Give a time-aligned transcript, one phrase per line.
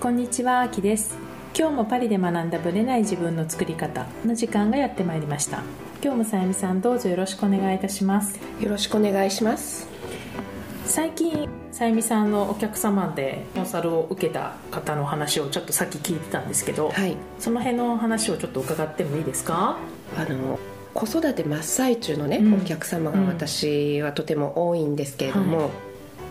[0.00, 1.18] こんにちは、あきです。
[1.58, 5.64] 今日もパリで学んだブレない自分の作り方の時間がやってまいりました。
[6.00, 8.38] 今日もさゆみさんどうぞよろしくお願いいたします。
[8.60, 9.88] よろしくお願いします。
[10.84, 17.16] 最近さゆみさんのお客様でコンサルを受けた方の話をちょっとさっき聞いてたんですけど、はい。
[17.40, 19.78] その辺の話をちょっと伺ってもいいですか？
[20.16, 20.60] あの
[20.94, 22.54] 子育て真っ最中のね、うん。
[22.54, 25.70] お客様が私はとても多いんですけれども、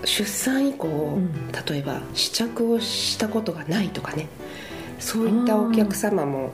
[0.06, 4.28] 出産以降、ん例えば試着をしたことがないとかね
[5.00, 6.52] そういったお客様も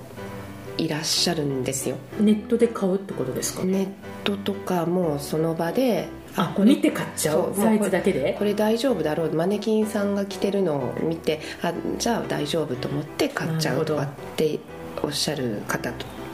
[0.77, 1.97] いらっしゃるんですよ。
[2.19, 3.87] ネットで買うってことですか、ネッ
[4.23, 7.53] トとかもその場であ見て買っちゃう？
[7.55, 8.35] サイズだけで？
[8.39, 9.33] これ大丈夫だろう？
[9.33, 14.59] マネキンさんが着てるのを見てあじゃあ大丈夫と思って買っちゃうとかって
[15.03, 15.91] おっしゃる方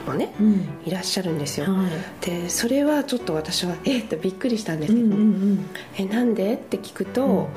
[0.09, 0.67] もねうん。
[0.85, 1.65] いらっしゃるんですよ。
[1.67, 2.25] はい。
[2.25, 5.65] でそれはちょっと私はえっとびっくりしたんですけど、うんうんうん。
[5.97, 7.47] えなんでって聞くと、うん。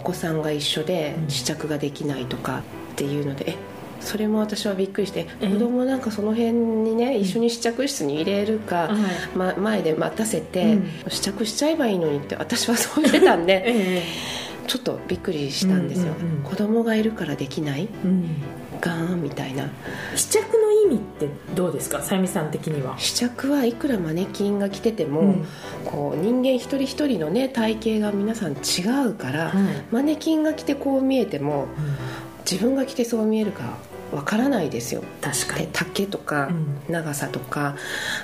[0.00, 1.30] お子さんが一緒でうん。
[1.30, 2.58] 試着ができないとか
[2.92, 3.54] っていうのでえ
[4.00, 9.36] それも私はびっくりしてえ子供なんかその辺にね一緒に試着室に入れるか、はい。
[9.36, 11.10] ま、前で待たせて、うん。
[11.10, 14.02] 試着しちゃえばいいのにって私はそうしてたんで え
[14.66, 16.42] ちょっとびっくりしたんですよ、うんうんうん。
[16.42, 17.88] 子供がいるからできない。
[17.92, 18.36] えうん
[18.82, 19.70] ガーンみたいな。
[20.14, 22.02] 試着の意味ってどうですか？
[22.02, 22.98] さゆみさん的には。
[22.98, 25.46] 試着はいくらマネキンが着てても、うん。
[25.86, 28.56] こう人間一人一人のね体型が皆さん違
[29.06, 29.54] うから、はい
[29.90, 31.68] マネキンが着てこう見えても
[32.50, 33.78] 自分が着てそう見えるか
[34.12, 35.00] わからないですよ。
[35.00, 35.68] で確かに。
[35.68, 36.50] 丈とか
[36.88, 37.76] う長さとか、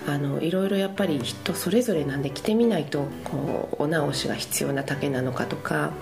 [0.06, 5.92] あのいろいろやっぱり人それぞれなんで着てみないとこうお直しが必要な丈なのかとか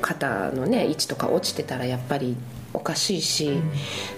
[0.00, 2.36] 肩のね位置とか落ちてたらやっぱり
[2.72, 3.62] おかしいし、うん。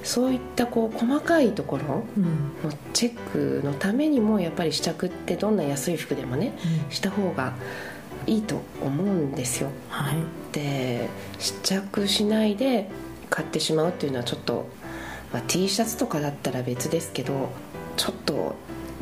[0.03, 2.25] そういったこう細かいところうん。
[2.71, 6.53] のチェックのためにもやっぱり試着ってどんな安い服でもね
[6.91, 7.55] した方が
[8.27, 9.71] いいと思うんですよ。
[9.89, 10.17] はい。
[10.53, 12.91] で試着しないで
[13.31, 14.69] 買ってしまうっていうのはちょっと、
[15.33, 17.51] まあ、T シャツとかだったら別ですけど
[17.97, 18.55] ちょっと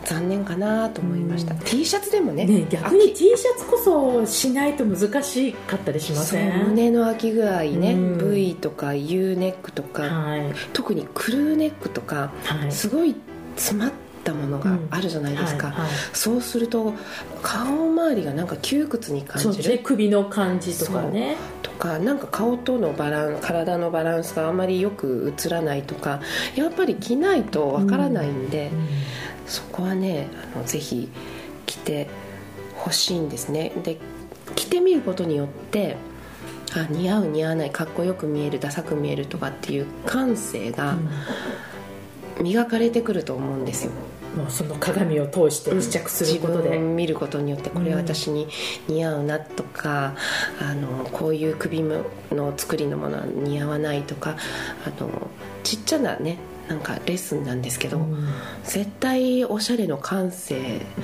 [0.05, 1.61] 残念かなと思いました、うん。
[1.61, 6.69] T シャツでもねね逆に T シャツこそしないと難しかったりしません？
[6.69, 8.34] 胸の開き具合ね、うん。
[8.34, 10.53] V とか U ネックとか、はい。
[10.72, 12.72] 特にクルーネックとかはい。
[12.72, 13.15] すごい
[13.56, 13.93] 詰まっ
[14.25, 15.91] たものがあるじゃないですか、はいはい。
[16.12, 16.94] そうすると
[17.43, 19.72] 顔周りがなんか窮屈に感そうですね。
[19.72, 21.37] じる首の感じとかね。
[21.62, 26.21] とかなんか顔とのバラン体のバランスがあまりよく映らないとか
[26.55, 28.71] やっぱり着ないとわからないんで、
[29.50, 31.09] そこはねあのぜひ
[31.66, 32.09] 着て
[32.77, 33.72] ほしいんですね。
[33.83, 33.99] で
[34.55, 35.97] 着てみることによって
[36.75, 40.97] あ似合う似合わないかっこよく見えるダサく見えるとかっていう感性が
[42.41, 43.93] 磨かれてくると思うんですよ。
[44.37, 48.47] もうその鏡を通して試着することで、自分を見ることによってこれ私に
[48.87, 50.15] 似合うなとか、
[50.61, 52.05] あのこういう首の
[52.56, 54.37] 作りのものは似合わないとか
[54.87, 55.28] あの
[55.65, 56.38] ちっちゃなね
[56.70, 58.28] なんかレッスンなんですけど、うん。
[58.62, 60.60] 絶対おしゃれの感性う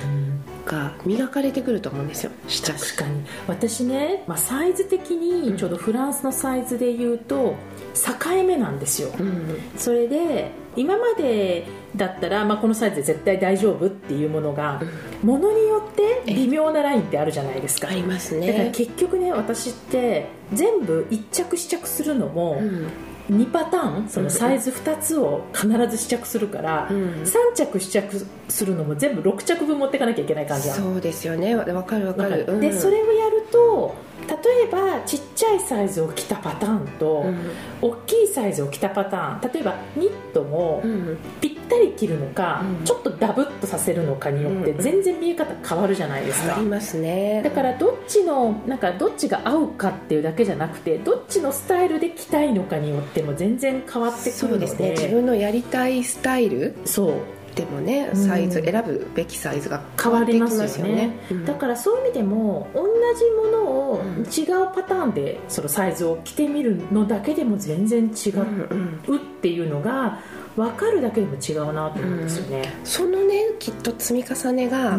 [0.07, 0.41] ん。
[0.65, 2.31] が磨かれてくると思うんですよ。
[2.47, 3.21] 試着確かに。
[3.47, 7.55] 私ね、まあ、サイズ的にちょうどフランスのサイズで言うと
[7.93, 14.79] 境目なんですよ、うんそれで今までだったら、まあ、このサイズで絶対大丈夫っていうものが、
[15.23, 17.87] ものによって微妙なラインってあるじゃないですか。
[17.87, 22.87] ありますだからね結局ね私って全部一着試着するのもうん
[23.29, 27.23] 2パターンそのサイズ2つを必ず試着するから、うん。
[27.23, 31.55] 3着試着するのも全部6着分持っていかなきゃいけない感じそうですよね。
[31.55, 32.07] わわかる。
[32.07, 32.45] わかる。
[32.47, 32.61] うん。
[32.61, 33.95] でそれをやると
[34.27, 37.37] 例えばちっちゃいサイズを着たパターンと、うん。
[37.81, 41.17] 大きいサイズを着たパターン例えばニットもうん。
[41.41, 42.85] ぴったり着るのか、うん。
[42.85, 44.81] ちょっとダブっとさせるのかによってうん。
[44.81, 47.41] 全然見え方変わるじゃないですか、ありますね。
[47.43, 54.65] だからどっちのなんかどっちが合うかっていうだけじゃなくてどっちのスタイルで着たいのかによっても全然変わってくそうるので。
[54.67, 54.91] ですね。
[54.91, 56.75] 自分のやりたいスタイル。
[56.85, 57.13] そう
[57.57, 58.27] でもねうん。
[58.27, 60.93] サイズ、選ぶべきサイズが変わりますよね。
[60.93, 61.45] 変わってきうん。
[61.45, 69.15] だからそういう意味でも同じものをうん違うパターンでそのサイズを着てみるのだけでも全然違うんうん。
[69.15, 70.19] うっていうのが
[70.55, 74.97] 分かるだけでも違うなと思うんですよね、そのねきっと積み重ねが、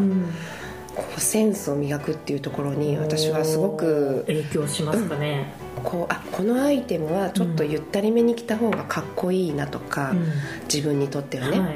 [1.17, 5.53] センスを磨くっていうところに私はすごく影響しますかね、
[5.83, 10.29] こうあこのアイテムはちょっとゆったりめに着た方がかっこいいなとか、うん。
[10.73, 11.71] 自分にとってはね、はい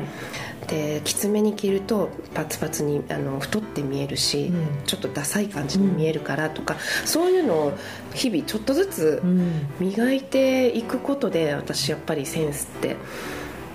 [0.73, 4.85] できつめに着るとパツパツにあの太って見えるし、うん。
[4.87, 7.79] ちょっとダサい感じに見えるからとか、そういうのを
[8.15, 9.67] 日々ちょっとずつうん。
[9.79, 12.97] 磨いていくことで私やっぱりセンスって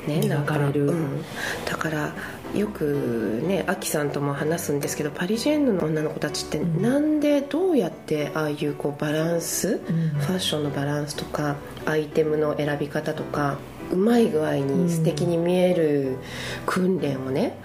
[0.07, 0.87] ね磨かれる。
[0.87, 1.23] うん。
[1.65, 2.13] だから
[2.55, 6.81] よくねアキさんとも話すんですけどパリジェンヌの女の子たちってうん。
[6.81, 10.09] なんでどうやってああいうこうバランス、うん。
[10.19, 13.59] ファッションのバランスとかアイテムの選び方とか
[13.91, 16.17] うまい具合に素敵に見える
[16.65, 17.57] 訓練をね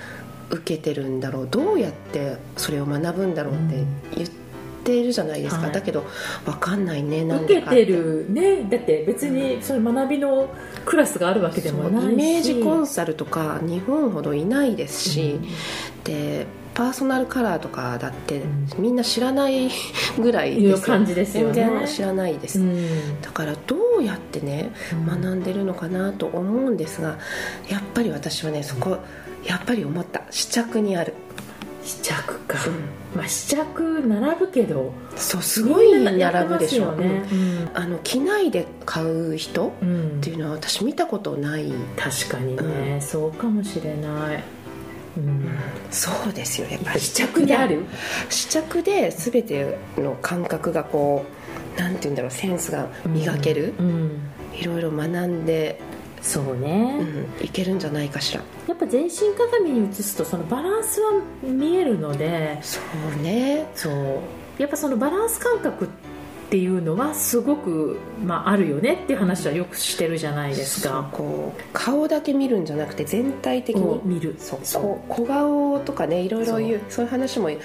[0.51, 1.49] 受けてるんだろう。
[1.51, 3.85] どうやってそれを学ぶんだろうって
[4.17, 4.29] 言っ
[4.85, 5.73] ているじゃないですか、はい。
[5.73, 6.05] だけど
[6.45, 8.65] 分かんないねなん受けててるね。
[8.65, 10.49] だって別にそういう学びの
[10.85, 12.13] クラスがあるわけでもないし。
[12.13, 15.41] イメージコンサルとか日本ほどいないですし、
[16.05, 18.69] でパーソナルカラーとかだってうん。
[18.79, 19.71] みんな知らない
[20.19, 21.55] ぐらいですよ感じですよね。
[21.55, 23.21] 全然知らないです、うん。
[23.21, 25.23] だからどうやってねうん。
[25.23, 27.19] 学んでるのかなと思うんですが
[27.69, 28.99] やっぱり私はねそこ
[29.45, 30.23] やっぱり思った。
[30.31, 31.15] 試着にある。
[31.85, 32.71] 試着か、う。
[32.71, 36.87] んまあ試着並ぶけどそうすごい並ぶでしょ。
[36.87, 37.71] ますよね、うん。
[37.75, 41.73] あの着ないで買う人っていうのは私見たことない。
[41.97, 44.45] 確かにね、そうかもしれない、
[45.17, 45.49] うん、
[45.91, 46.69] そうですよ。
[46.69, 47.85] やっぱり試着である？
[48.31, 51.25] 試着で全ての感覚がこ
[51.77, 54.21] うなんて言うんだろうセンスが磨ける、うん、
[54.55, 55.81] いろいろ学んで、
[56.21, 56.99] そうね、
[57.39, 58.43] うん、いけるんじゃないかしら。
[58.69, 62.59] やっぱ全身鏡に映すとそのバランスは見えるので。
[62.63, 62.81] そ
[63.19, 63.67] うね。
[63.75, 64.21] そう。
[64.59, 66.12] やっぱそのバランス感覚って
[66.57, 71.09] いうのはすごく、まあ、あるよねっていう話はよくしてるじゃないですか。
[71.13, 73.83] こう顔だけ見るんじゃなくて全体的に。
[73.83, 74.37] を見る。
[74.39, 74.61] そう
[75.09, 77.05] 小顔とかねいろいろ言うそう。
[77.05, 77.59] いう話もね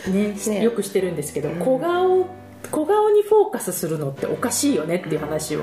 [0.48, 0.64] ね。
[0.64, 1.60] よくしてるんですけど、うん。
[1.60, 2.28] 小顔
[2.72, 5.62] 小顔にフォーカスするのっておかしいよねっていう話を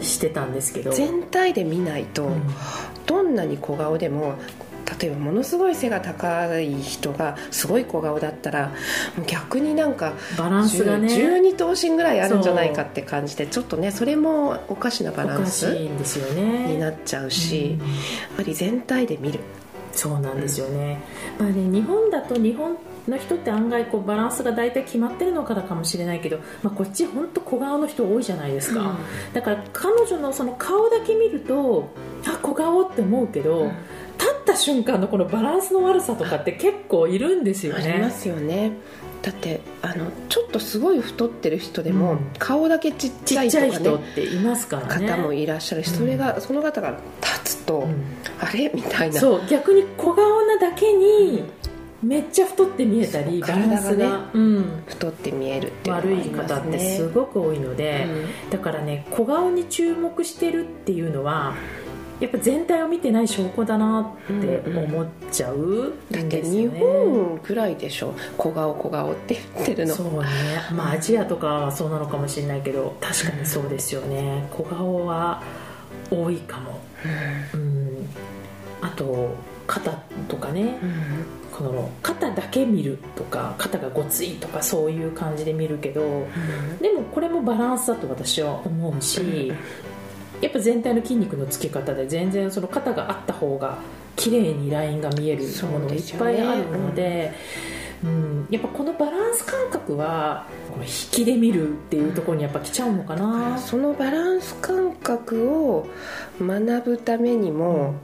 [0.00, 0.92] してたんですけど。
[0.92, 2.42] 全体で見ないと、うん。
[3.06, 4.34] どんなに小顔でも
[4.98, 8.72] 例えばものすごい背が高い人がすごい小顔だったら
[9.26, 11.08] 逆になんかバランスがね。
[11.08, 16.66] 12頭身ぐらいあるんじゃないかって感じでちょっとねそれもおかしなバランスいんですよね。
[16.66, 17.86] になっちゃうし、うん。
[17.86, 17.94] や
[18.34, 19.40] っぱり全体で見る。
[19.92, 21.00] そうなんですよね,、
[21.38, 22.76] まあね日本だと日本
[23.08, 28.96] の人って案外こうバランスが大体決まってるのからかもしれないけど、まあ、こっち本当小顔の人多いじゃないですか、
[29.32, 31.88] だから彼女のその顔だけ見ると
[32.26, 33.72] あ小顔って思うけど、うん
[34.20, 37.92] 立った瞬間のこのバランスの悪さとかって結構いるんですよね。
[37.92, 38.72] ありますよね。
[39.22, 42.18] だってあのちょっとすごい太ってる人でも、うん。
[42.38, 45.08] 顔だけちっちちゃい人っねていますからね。
[45.08, 45.96] 方もいらっしゃるし、うん。
[45.96, 48.04] それがその方が立つと、うん。
[48.38, 48.70] あれ？
[48.74, 49.20] みたいな。
[49.20, 51.44] そう逆に小顔なだけに
[52.02, 58.06] めっちゃ太って見えたりそうバランス体がが、うん、太って見えるっていうの悪い方ってねすごく多いので、
[58.44, 58.50] うん。
[58.50, 61.54] だからね小顔に注目してるっていうのは
[62.20, 68.14] やっぱ全体を見てない証拠だなって思っちゃうだって日本ぐらいでしょ？
[68.36, 69.94] 小顔小顔って言ってるの。
[69.94, 70.28] そうね。
[70.72, 74.46] まあアジアとかはそうなのかもしれないけど確かにそうですよね。
[74.50, 75.42] 小顔は
[76.10, 76.80] 多いかも。
[77.54, 78.06] うん。
[78.82, 79.34] あと
[79.66, 79.90] 肩
[80.28, 80.78] とかね。
[80.82, 80.90] うん。
[81.50, 86.26] この肩だけ見るとか肩がごついとかそういう感じで見るけど
[86.80, 89.52] でもこれもバランスだと私は思うし
[90.40, 93.78] やっぱ全体の筋肉のつけ方で全然その肩があった方が
[94.16, 97.32] 綺麗にラインが見えるものがいっぱいあるので
[98.02, 100.46] うん、やっぱこのバランス感覚は
[100.80, 105.86] 引きで見るっていうところにやっぱ来ちゃうのかな、そのバランス感覚を
[106.40, 107.94] 学ぶためにも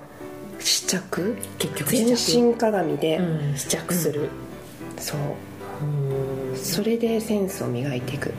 [0.59, 4.29] 試着結局全身鏡で、うん、試着する、
[4.99, 5.21] そう。
[5.83, 6.57] うん。
[6.57, 8.35] それでセンスを磨いていく、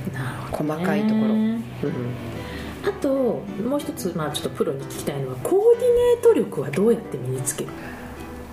[0.52, 1.28] 細かいところ。
[1.28, 1.64] うん
[2.88, 3.10] あと
[3.68, 7.72] もう一つ、まあ、ちょっとプロに聞きたいのはコーディネート力はどうやって身につける？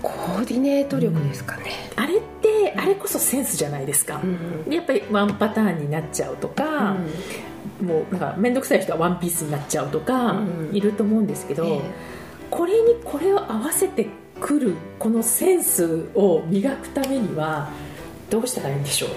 [0.01, 6.95] コーディネート力ですかね、あれってあれこそセンスじゃないですか、うんでやっぱりワンパターンになっちゃうとか、
[7.81, 11.81] もうなんか面倒くさい人はワンピースになっちゃうとか、うんいると思うんですけど、ええ。
[12.51, 14.07] これにこれを合わせて
[14.39, 17.71] くるこのセンスを磨くためには
[18.29, 19.09] どうしたらいいんでしょう？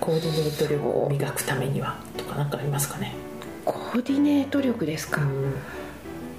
[0.00, 3.12] コーディネート力を磨くためにはとか何かありますかね、
[3.66, 5.20] コーディネート力ですか、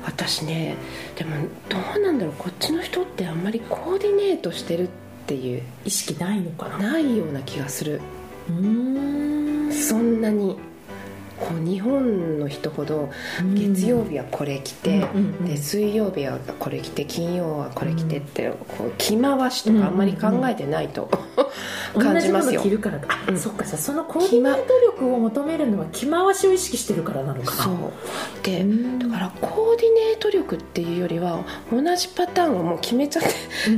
[0.05, 0.77] 私ね
[1.15, 1.35] でも
[1.67, 4.89] どうなんだろうこっちの人ってあんまりコーディネートしてるっ
[5.27, 6.93] ていう意識ないのかな？
[6.93, 7.99] ないような気がする。
[8.49, 9.73] うーん。
[9.73, 10.57] そんなに
[11.39, 13.09] こう日本の人ほど
[13.53, 15.05] 月曜日はこれ着て、
[15.45, 21.09] で水曜日はこれ着て金曜はこれ着てって、こう着回しとかあんまり考えてないと、
[21.97, 22.61] 感じますよ。
[22.61, 23.17] 同じもの着るからか。
[23.27, 23.39] あ、うん。
[23.39, 27.55] そっかじゃあそのコーディネート力を求めるのは着回しを意識してるからなのか。
[27.55, 27.75] なそう。
[28.43, 28.99] でうん。
[28.99, 33.29] だからコーディネート力っていうよりは同じパターンをもう決めちゃって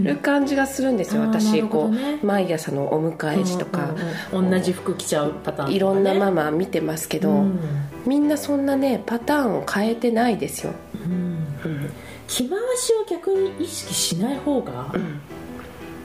[0.02, 1.58] る感じがするんですよ、うん私。
[1.58, 3.94] るほこう、毎朝のお迎え時とか、
[4.32, 5.76] 同じ服着ちゃうパターンね。
[5.76, 7.49] いろんなママ見てますけど、うん
[8.06, 10.74] みんなそんなねパターンを変えてないですよ、
[12.28, 15.22] 着回しを逆に意識しない方がうん。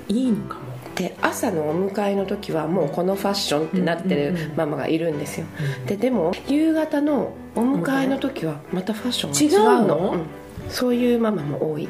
[0.08, 0.60] いいのかも。
[0.94, 5.46] で朝のお迎えの時はもうこのファッションってなってるママがいるんですよ、
[5.86, 9.96] ででも夕方のお迎えの時はまたファッションが違うの。
[9.96, 10.10] 違うの？
[10.12, 10.20] うん。
[10.68, 11.88] そういうママも多い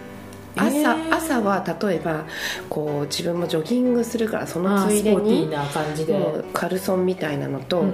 [0.57, 0.85] 朝,、え。
[0.85, 2.25] ー朝は例えば
[2.69, 6.19] こう自分もジョギングするからそのついでにな感じで。
[6.19, 7.85] もうカルソンみたいなのと、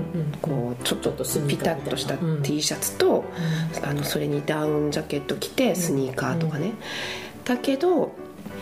[0.43, 1.13] こうちょっと
[1.47, 3.25] ピタッとしたうん T シャツと、
[3.83, 6.73] あのそれにダウンジャケット着てスニーカーとかね、
[7.45, 8.13] だけど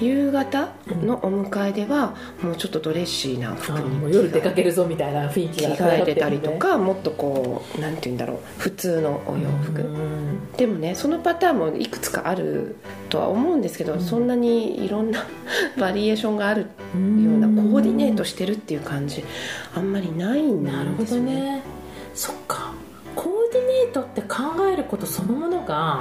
[0.00, 10.52] 夕方のお迎えではもうちょっとドレッシーな服に夜出かけるぞみたいな雰囲気着が替えてたりとか、もっとこうなんて言うんだろう普通のお洋服、うん。
[10.56, 12.76] でもねそのパターンもいくつかある
[13.08, 14.00] とは思うんですけど、うん。
[14.00, 15.24] そんなにいろんな
[15.78, 16.98] バリエーションがあるよう
[17.38, 19.24] なコーディネートしてるっていう感じ
[19.74, 21.62] あんまりないんですよなるほどね。
[22.14, 22.72] そっか。
[23.16, 24.36] コーディネートって考
[24.72, 26.00] えることそのものが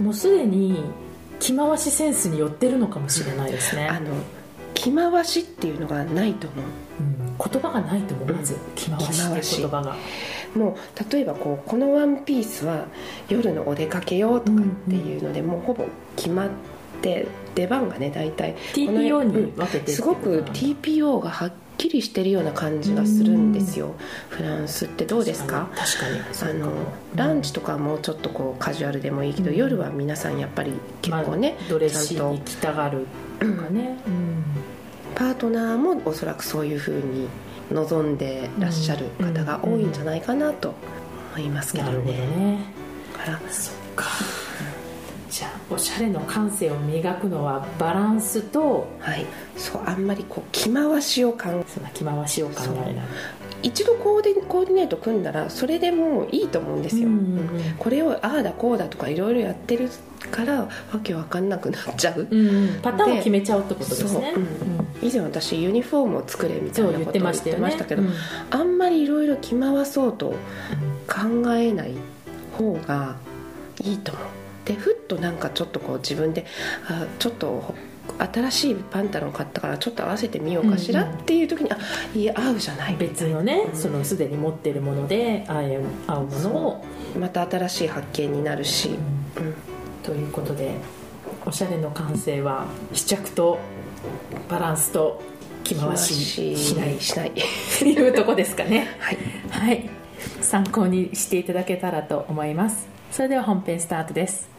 [0.00, 0.06] う、ん。
[0.06, 0.84] もうすでに
[1.38, 4.14] 着回しセンスに寄ってるのかもしれないですね、あの
[4.74, 6.64] 着回しっていうのがないと思う。
[7.00, 7.16] うん。
[7.38, 9.96] 言葉がないと思うまず着回しっていう言葉が。
[10.54, 12.86] もう例えばこうこのワンピースは
[13.28, 15.84] 夜のお出かけよとかっていうので、もうほぼ
[16.16, 16.48] 決まっ
[17.02, 23.94] て出番がね大体 TPO に分けてすごく TPO がはっきりしてるような感じがするんですよ。
[24.28, 25.68] フランスってどうですか？
[25.76, 26.50] 確かに。
[26.50, 26.72] あの
[27.14, 29.56] ランチとかはもうちょっとこうカジュアルでもいいけど、うん。
[29.56, 33.06] 夜は皆さんやっぱり結構ね、まあドレッシーに着たがる
[33.38, 33.98] とかね、
[35.14, 37.28] パートナーもおそらくそういうふうに
[37.72, 40.74] 望んでらっしゃる方が多いんじゃないかなと
[41.36, 42.58] 思いますけどなるほどね。
[43.16, 44.04] からそっか
[45.30, 53.06] じゃあおしゃれの感性を磨くのはバランスとはい、そうあんまりこう着回しを考えその着回しを考えない。
[53.62, 57.74] 一度コーディコーディネート組んだらそれでもういいと思うんですよ、うんうんうん。
[57.78, 59.88] これをああだこうだとかいろいろやってる
[60.30, 60.68] からわ
[61.02, 62.80] けわかんなくなっちゃう、うんうん。
[62.80, 64.08] パターンを決めちゃうってことですね。
[64.10, 64.42] そう。
[64.42, 68.12] うん以前私ユニフォームを作れみたいなことを言ってましたけどうん。
[68.50, 70.34] あんまりいろいろ着回そうと
[71.06, 71.94] 考えない
[72.56, 73.16] 方が
[73.82, 74.24] いいと思う
[74.66, 76.44] でふっとなんかちょっとこう自分で
[76.88, 77.74] あちょっと
[78.18, 81.78] 新しいパンタロン買ったからちょっと合わせてみようかしらっていう時に、あ
[82.14, 82.96] いや合うじゃない。
[82.96, 83.76] 別のねうん。
[83.76, 86.84] そのすでに持ってるもので合う合うものを、
[87.18, 89.54] また新しい発見になるし、うん。
[90.02, 90.76] ということで
[91.44, 93.58] おしゃれの感性は試着と
[94.48, 95.22] バランスと
[95.64, 97.00] 着回ししない。
[97.00, 97.30] しない。
[97.34, 97.34] っ
[97.78, 98.88] ていうとこですかね。
[98.98, 99.18] はい。
[99.50, 99.90] はい。
[100.40, 102.96] 参考にしていただけたらと思います。
[103.10, 104.55] それでは本編スタートです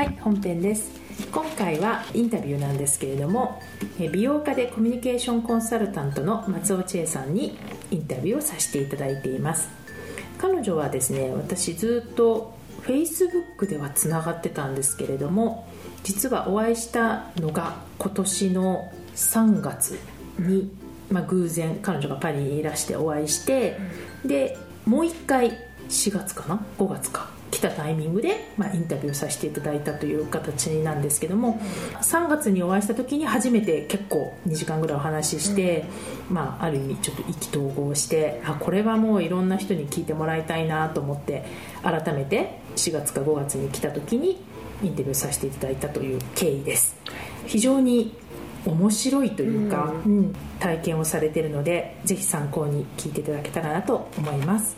[0.00, 0.90] はい本編です。
[1.30, 3.60] 今回はインタビューなんですけれども
[3.98, 7.58] 美容家でコミュニケーションコンサルタントの松尾千恵さんに
[7.90, 9.68] インタビューをさせていただいています。
[10.38, 12.54] 彼女はですね私ずっと
[12.84, 15.68] Facebook ではつながってたんですけれども
[16.02, 19.98] 実はお会いしたのが今年の3月
[20.38, 20.72] に、
[21.10, 23.76] まあ、偶然彼女がパリにいらしてお会いして、
[24.24, 25.58] でもう一回
[25.90, 27.38] 4月かな？5月か。
[27.50, 31.60] 来たタイミングで、まあ、インタビューさせていただいたという形なんですけども
[32.02, 35.84] 3月にお会いした時に初めて結構2時間ぐらいお話しして、
[36.30, 41.44] まあ、ある意味ちょっと意気投合してあこれはもういろんな人に聞いてもらいたいなと思って
[41.82, 44.42] 改めて4月か5月に来た時に
[44.82, 46.96] インタビューさせていただいたという経緯です。
[47.46, 48.16] 非常に
[48.64, 54.76] 面白いというか、うん体験をされているのでぜひ参考に聞いていただけたらなと思います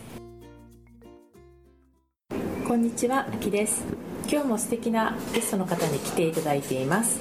[2.73, 3.85] こんにちは、あきです。
[4.27, 7.21] 今日も素敵なゲストの方に来ていただいています。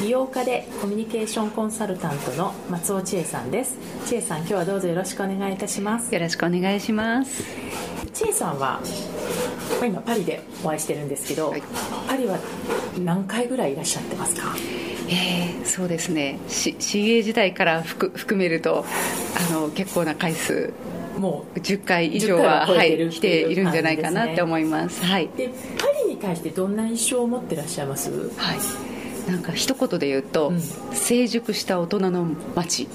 [0.00, 3.76] 美容家でコミュニケーションコンサルタントの松尾千恵さんです。
[4.06, 6.14] 千恵さん、今日はどうぞよろしくお願いいたします。
[6.14, 7.42] よろしくお願いします。
[8.12, 8.80] 千恵さんは、
[9.80, 11.62] まあ今パリでお会いしてるんですけど、はい
[12.06, 12.38] パリは
[12.96, 14.54] 何回ぐらいいらっしゃってますか？
[15.08, 16.38] えー、そうですね。
[16.46, 18.84] し CA 時代から含含めると
[19.50, 20.72] あの結構な回数
[21.18, 25.04] も10回以上10回は来ているんじゃないかなって思います。
[25.04, 25.26] はい。
[25.26, 25.36] う。
[25.36, 28.10] で、パリに対してどんな印象を持ってらっしゃいます？
[28.36, 28.58] はい。
[29.30, 30.60] なんか一言で言うと、うん
[30.92, 32.86] 成熟した大人の街っ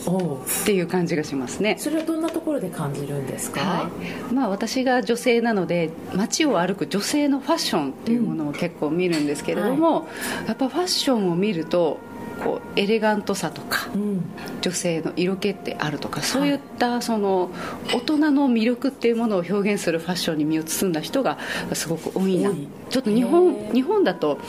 [0.66, 1.76] ていう感じがしますね。
[1.78, 3.90] それはどんなところで感じるんですか、は
[4.32, 10.08] いまあ、私が女性なので街を歩く女性のファッションっていうものを結構見るんですけれども、
[10.48, 12.00] やっぱファッションを見ると
[12.44, 14.24] こうエレガントさとかうん。
[14.62, 17.50] 女性の色気ってあるとかそういったその
[17.94, 21.38] 大人の魅力っていうものを表現するファッションに身を包んだ人が
[21.74, 22.52] すごく多いな。
[22.90, 24.40] ちょっと日本日本だと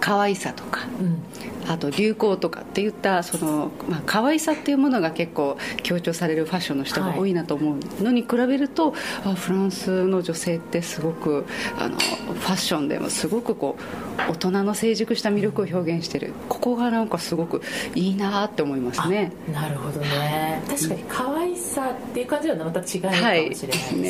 [0.00, 1.22] 可愛さとかうん
[1.70, 8.92] あと流行とかっていったその、まあ可愛さっていうものが結構強調されるファッションの人が多いなと思うのに比べると、
[9.24, 11.46] あフランスの女性ってすごく
[11.78, 16.32] あのファッションでもすごくこう大人の成熟した魅力を表現してる。
[16.48, 17.62] ここがなんかすごく
[17.94, 19.32] いいなって思いますね。
[19.52, 20.62] なるほどね。
[20.68, 23.54] 確かに可愛さっていう感じはまた違いかもしれないで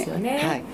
[0.05, 0.65] すよね。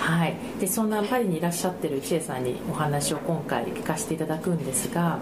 [0.00, 0.20] はい。
[0.20, 5.18] はい、でそんなパリにいらっしゃってる千恵さんにお話を今回聞かせていただくんですが、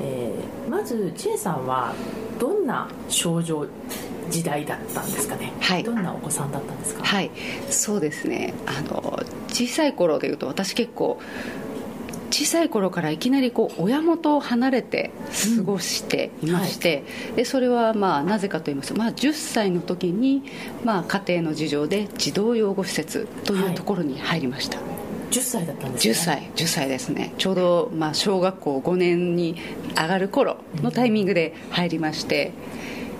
[0.00, 1.94] えーまず千恵さんは
[2.38, 3.66] どんな少女
[4.30, 5.82] 時代だったんですかね、はい。
[5.82, 7.02] どんなお子さんだったんですか？
[7.02, 7.30] はい。
[7.70, 8.54] そうですね。
[8.66, 11.20] あの小さい頃でいうと私結構
[12.30, 15.12] 小さい頃からいきなりこう親元を離れて
[15.56, 17.04] 過ごしていまして、
[17.36, 20.42] でそれはまあなぜかと言いますと、まあ、10歳の時に、
[20.84, 24.78] まあ、家庭の事情で児童養護施設というところに入りました、
[25.30, 26.12] 10歳だったんですね。
[26.12, 27.34] 10歳10歳ですね。
[27.38, 29.56] ちょうどまあ小学校5年に
[29.96, 32.52] 上がる頃のタイミングで入りまして、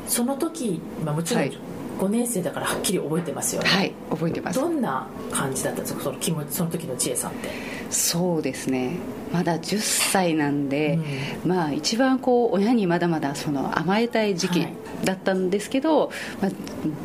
[0.07, 1.68] その時、まあ、もちろんはい
[1.99, 4.59] 5年生だからはっきり覚えてますよね、はい覚えてます。
[4.59, 7.49] どんな感じだったんですかその気持ちその時の千恵さんって。
[7.91, 8.97] そうですね。
[9.33, 10.99] まだ10歳なんで、
[11.45, 14.73] まあ一番こう親にまだまだその甘えたい時期はい。
[15.05, 16.51] だったんですけど、まあ、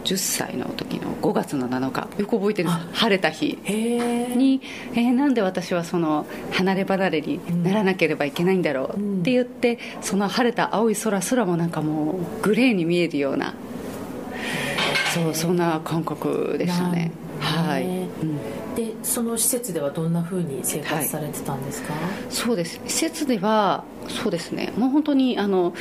[0.03, 4.61] 10歳の時の5月の7日よく覚えてる晴れた日に、
[4.93, 13.53] えーなんで私はその離れ離れにならなければいけないんだろうって言って、その晴れた青い空すらもなんかもうグレーに見えるような
[15.13, 17.11] そうそんな感覚でしたね。
[17.39, 18.75] はい、ねうん。
[18.75, 21.93] でその施設ではどんなふうに生活されてたんですか、
[22.29, 22.81] そうです。
[22.87, 24.73] 施設ではそうですね。
[24.77, 25.73] もう本当にあの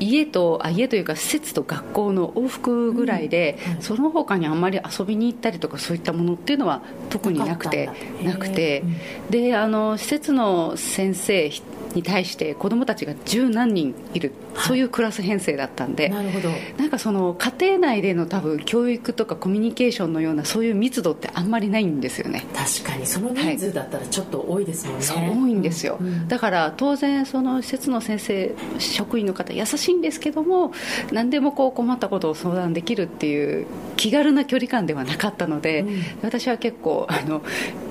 [0.00, 7.90] 家とあ家というか施設と学校の往復ぐらいで、うんはいその他にあんまり遊びに行ったりとかそういったものっていうのは特になくて
[8.22, 8.82] なくて。
[9.30, 11.50] であの施設の先生
[11.94, 14.66] に対して子どもたちが十何人いる、はい。
[14.68, 16.08] そういうクラス編成だったんで。
[16.08, 16.50] なるほど。
[16.78, 22.44] なんかその家庭内での多分教育とかコミュニケーションのようなそういう密度ってあんまりないんですよね。
[22.54, 23.06] 確かに。
[23.06, 26.28] その人数だったらちょっと多いですもんね、そう多いんですよ、うんうん。
[26.28, 30.72] だから当然その施設の先生職員の方優しいんですけども
[31.12, 36.02] 何でもこう困ったことを相談できるっていう気軽な距離感ではなかったので、うん。
[36.22, 37.42] 私は結構あの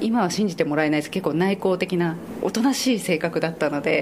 [0.01, 1.09] 今は信じてもらえないです。
[1.09, 3.92] 結構内向的なおとなしい性格だったので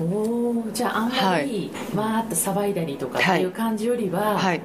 [0.00, 4.60] おおじゃああんまりわーっと騒いだりとかっていう感じよりは、はい。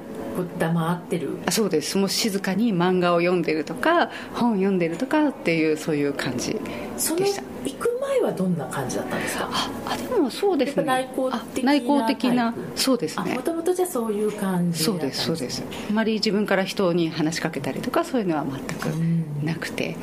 [0.58, 1.38] 黙ってる。
[1.44, 1.98] あそうです。
[1.98, 6.56] もう静かに漫画を読んでるとか本読んでるとかっていうそういう感じ
[6.96, 7.42] そのでした。
[7.64, 9.48] 行く前はどんな感じだったんですか？
[9.52, 10.84] ああでもそうですね。
[10.84, 13.34] 内向的なあ内向的なそうですね。
[13.34, 15.62] もともとじゃあそういう感じそうですそうです。
[15.90, 19.96] あまり自分から人に話しかけたりとかそういうのは全くんなくて、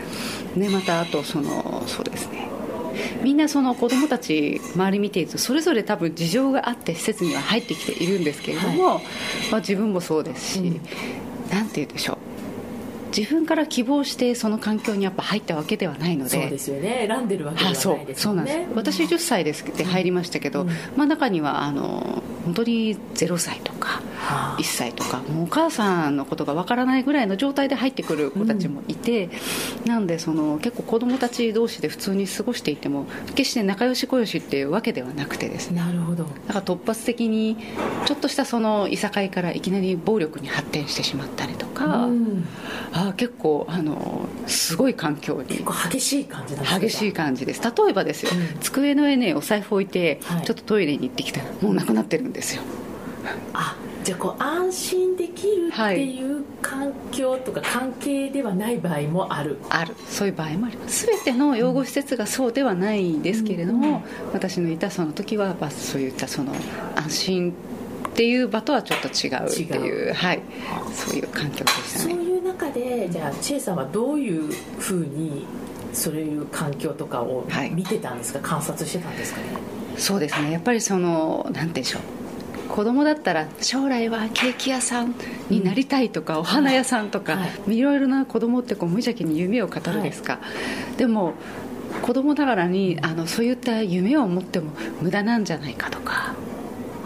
[0.56, 2.50] ね、またあとそのそうですね
[3.24, 9.02] みんなその子供たち周り見ているとそれぞれ多分事情があって施設には入ってきているんですけれども、
[9.52, 10.82] まあ、自分もそうですし、うん。
[11.50, 12.18] なんて言うんでしょう
[13.16, 16.30] 自分から希望してその環境にやっぱ入ったわけではないので。
[16.30, 17.06] そうですよね。
[17.08, 18.00] 選んでるわけではあないそう。
[18.16, 18.58] そうなんです。
[18.58, 20.68] よねです、私10歳ですで入りましたけど、うん。
[20.96, 24.58] まあ、中にはあの本当に0歳とかはあ。
[24.60, 29.30] 1歳とかもうお母さんのことがわからないぐらいの状態で入ってくる子たちもいて、
[29.86, 35.80] なんでその結構子供たち同士で普通に過ごしていても決して仲良し小良しっていうわけではなくてですね。
[35.80, 36.24] なるほど。
[36.48, 37.58] だから突発的に
[38.06, 42.46] ちょっとしたそのいさかいからいきなり暴力に発展してしまったりとか、うん。
[42.94, 45.64] あ結構あのすごい環境に。
[45.90, 47.62] 激しい感じ激しい感じです。
[47.62, 48.60] 例えばですよ、うん。
[48.60, 50.46] 机の上にお財布置いて、はい。
[50.46, 52.62] ちょっとトイレに行ってきたらもうなくなってるんですよ。
[53.54, 59.96] あじゃあこう安心できるっていう環境とか関係ではない場合もある、ある。
[60.08, 61.06] そういう場合もあります。
[61.06, 66.54] 全ての養護施設がそうではないんですけれども、私のいたその時は、まあ、そういったその
[66.96, 67.54] 安心
[68.18, 70.42] っていう場とはちょっと違うっていう違はい、
[70.92, 72.16] そういう環境でしたね。
[72.16, 75.46] そういう中でじゃあ千恵さんはどういうふうに
[75.94, 77.70] そういう環境とかをはい。
[77.70, 79.46] 見てたんですか、観察してたんですかね？
[79.98, 80.50] そうですね。
[80.50, 82.02] やっぱりそのなんて言うんでしょう。
[82.70, 85.14] 子供だったら将来はケーキ屋さん
[85.52, 87.80] になりたいとか、お花屋さんとか、、はい。
[87.80, 90.40] ろいろな子供ってこう無邪気に夢を語るですか、
[90.98, 91.34] でも
[92.02, 96.34] 子供ながらにあのそういった夢を持っても無駄なんじゃないかとか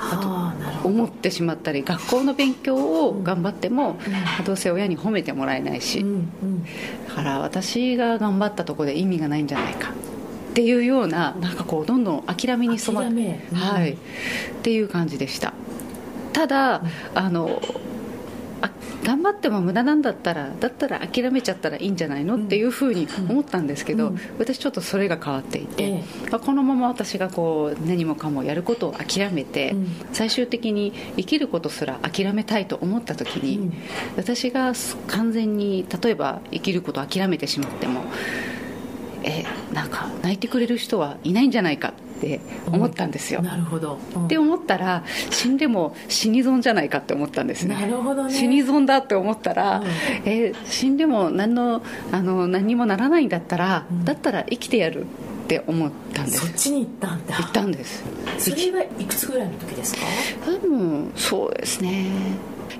[0.03, 0.89] ああなるほど。
[0.89, 3.97] 思ってしまったり学校の勉強を頑張っても、
[4.45, 6.07] どうせ親に褒めてもらえないし、うん
[6.41, 6.63] うん。
[7.07, 9.91] だから私が頑張ったところで意味がないんじゃないか。
[9.91, 13.47] っていうようななんかこうどんどん諦めに染ま諦め。
[13.51, 13.57] うん。
[13.57, 13.97] はい、っ
[14.63, 15.53] ていう感じでした。
[16.33, 16.81] ただ、
[17.13, 17.61] あの
[18.61, 18.71] あ
[19.03, 22.37] 頑張っても無駄なんだったらだったら諦めちゃったらいいんじゃないの？
[22.37, 24.19] っていうふうに思ったんですけど、うん。
[24.37, 29.87] 私ちょっとそれが変わっていて、えまあこのまま私がこう何もかもやることを諦めて、うん。
[30.13, 33.73] 最終的に生きることすら諦めたいと思った時に、うん。
[34.17, 34.73] 私が
[35.07, 38.03] 完全に例えば生きることを諦めてしまっても
[39.23, 39.43] え
[39.73, 44.25] なんか泣いてくれる人はいないんじゃないかって思ったんですよ、なるほど、うん。
[44.25, 47.73] って思ったら死んでも死に損じゃないかって思ったんですね。
[47.73, 48.33] なるほどね。
[48.33, 49.87] 死に損だって思ったら、うん。
[50.25, 51.81] え死んでも何の
[52.11, 54.05] あの何にもならないんだったら、うん。
[54.05, 55.05] だったら生きてやるっ
[55.47, 56.45] て思ったんです。
[56.45, 57.37] そっちに行ったんだ。
[57.37, 58.03] 言ったんです。
[58.37, 60.01] それはいくつぐらいの時ですか？
[60.61, 62.05] でもそうですね。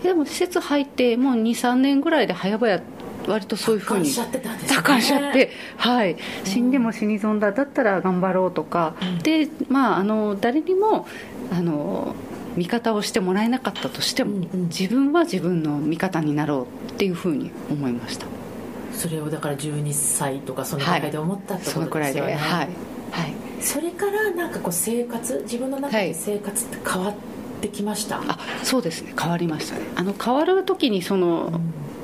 [0.03, 2.81] でも施設入ってもう23年ぐらいで早々
[3.27, 6.17] 割とそういうふうに達観しちゃってはい。
[6.43, 9.19] 死んでも死に損だだったら頑張ろうとか、うん。
[9.19, 11.07] でまああの誰にも
[11.51, 12.15] あの
[12.55, 14.63] 味方をしてもらえなかったとしても、うんうん。
[14.67, 18.25] 自分は自分の味方になろうっていうふうに思いました。
[18.93, 22.69] それをだから12歳とかそのぐらいで思ったってそのくらいことですよね、ではい。
[23.11, 23.33] はい。
[23.61, 27.13] それからなんかこう生活自分の中で生活って変わっ
[27.61, 29.13] てきました、あそうですね。
[29.19, 29.81] 変わりましたね。
[29.95, 31.61] あの変わる時にその、うん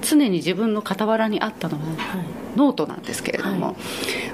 [0.08, 2.47] 常に自分の傍らにあったのははい。
[2.58, 3.76] ノートなんですけれども、はい。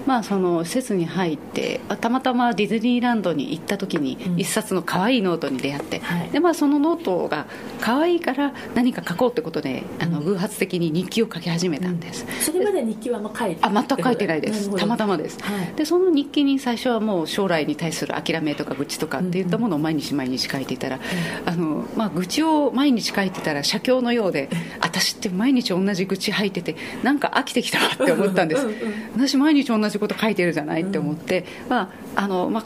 [0.08, 4.40] まあその施設に入ってたまたまディズニーランドに行った時にうん。
[4.40, 6.30] 一冊の可愛いノートに出会って、はい。
[6.30, 7.46] でまあ、そのノートが
[7.82, 14.76] 可愛いから何か書こうってことであの偶発的に日記を書き始めたんです、それまで日記はあんま書いてあ全く書いてないです。
[14.76, 15.74] たまたまです、はい。
[15.76, 21.00] でその日記に最初はもう将来に対する諦めとか愚痴とかっていったものを毎日毎日書いていたら、
[21.46, 24.50] あのまあ、愚痴を毎日書いてたら写経のようで
[24.82, 28.66] 私って毎日同じ愚痴吐いててなんか飽きてきたなって思ったんです。
[28.66, 28.78] うんうん。
[29.16, 32.66] 私毎日同じこと書いてるじゃないって思って、まああのまあっ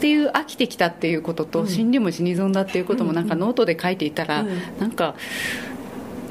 [0.00, 1.68] ていう飽きてきたっていうことと、うん。
[1.68, 4.48] 死んでも死に損だっていうこともなんかノートで書いていたら、うん。
[4.80, 5.14] なんか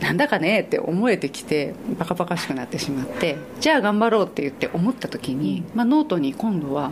[0.03, 6.91] なんだかねって思えてきてバカバカしくなってしまってじゃあ頑張ろうって言って思った時に、まあ、ノートに今度は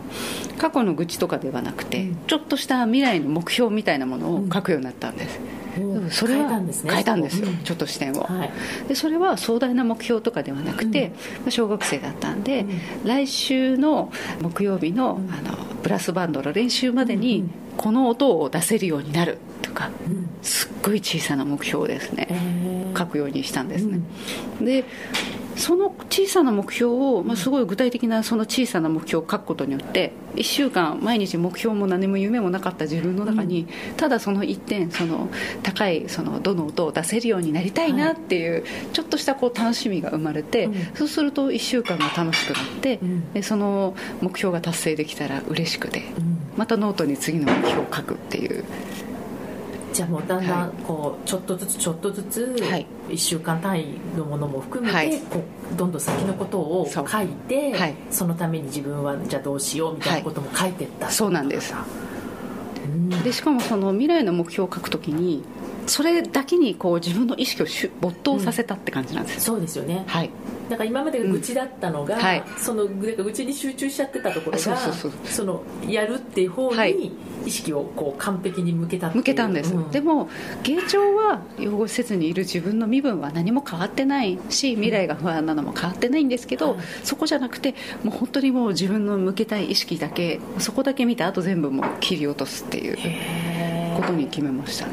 [0.56, 2.16] 過去の愚痴とかではなくて、うん。
[2.26, 7.58] ちょっとした未来の目標みたいなものを書くようになったんです、うんそれは変えたんですよ、うん。
[7.58, 8.52] ちょっと視点を、はい。
[8.88, 12.80] でそれは壮大な目標とかではなくて、まあ小学生だったんで、うん。
[13.04, 15.30] 来週の木曜日の,、うん。
[15.32, 17.44] あのブラスバンドの練習までに
[17.76, 20.30] この音を出せるようになるとかうん。
[20.40, 24.00] すっごい小さな目標ですね、えー書くようにしたんですね、
[24.60, 24.84] で
[25.56, 35.28] その小さな目標を、まあ、すごい具体的なその小さな目標を書くことによって1週間毎日目標も何も夢もなかった自分の中に、ただその一点その
[35.62, 40.74] 高いそのどの音を出せるようになりたいなっていう、ちょっとしたこう楽しみが生まれて、うん。
[40.94, 43.32] そうすると1週間が楽しくなって、うん。
[43.34, 46.38] でその目標が達成できたら嬉しくてうん。
[46.56, 48.64] またノートに次の目標を書くっていう
[49.92, 52.86] じゃあもうだんだはんこうちょっとずつちょっとずつはい。
[53.08, 55.18] 1週間単位のものも含めて、はい。
[55.20, 57.94] こうどんどん先のことを書いてはい。
[58.10, 61.74] そのために自分はじゃあどうしようみたいなことも書いてった、そうなんです。
[62.84, 63.08] うん。
[63.22, 65.44] でしかもその未来の目標を書くときに
[65.86, 67.66] それだけにこう自分の意識を
[68.00, 70.04] 没頭させたって感じなんです、そうですよね。
[70.06, 70.30] はい
[70.72, 72.22] だから今までが愚痴だったのが、うん。
[72.22, 72.42] はい。
[72.56, 77.12] その愚痴に集中しちゃってたところがそうそうそうそのやるっていう方はいに
[77.44, 79.90] 意識をこう完璧に向けた向けたんです、うん。
[79.90, 80.30] でも
[80.62, 86.78] 芸長は養護施設にいる自分の身分は何も変わってないし未来が不安なのも変わってないんですけど、はい。
[87.04, 92.96] そこじゃなくてもう本当にもう自分の向けたい意識だけそこだけ見てあと全部もう切り落とすっていう
[93.96, 94.86] ことに決めました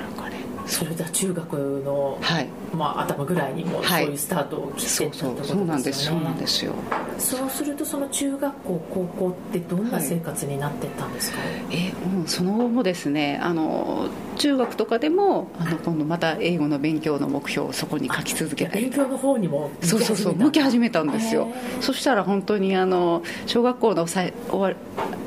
[0.69, 1.53] それでは中学
[1.83, 2.47] の、はい。
[2.73, 4.05] まあ、頭ぐらいにもそうはい。
[4.05, 5.55] いうスタートを切ってそうったってことですよね。
[5.55, 6.05] そうなんです。
[6.05, 6.73] そうなんですよ。
[7.17, 14.07] そうするとその中学校高校ってどんな生活になってったんですか、えーうん、その後もですねあの
[14.39, 21.51] 中学とかでもあの今度また英語の勉強の目標をそこに書き続けられ勉強の方にもそうそうそう向き始めたんですよ。
[21.81, 24.79] そしたら本当にあの小学校のさい終わ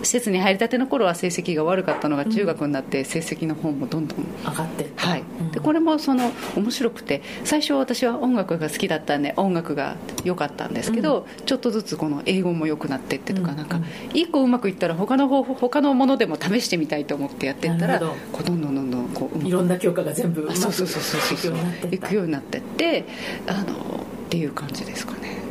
[0.02, 5.22] 施設に入りたての頃は成績が悪かったのが中学になって成績の方もどんどん上がってはい。
[5.40, 13.80] うん、でこれもその面白くて最初私は音楽が好きだったんで音楽が良かったんですけど、ちょっとずつこの英語も良くなってってとか、うんなんか
[14.14, 18.14] 一個うまくいったら他の方法他のものでも試してみたいと思ってやってったらど。
[18.32, 21.54] こうどんどんどんこういろんな教科が全部そうそうそうそうそう。
[21.90, 22.66] いくようになってった。
[22.66, 23.04] 行くようになってって
[23.46, 23.72] あの
[24.26, 25.42] っていう感じですかね。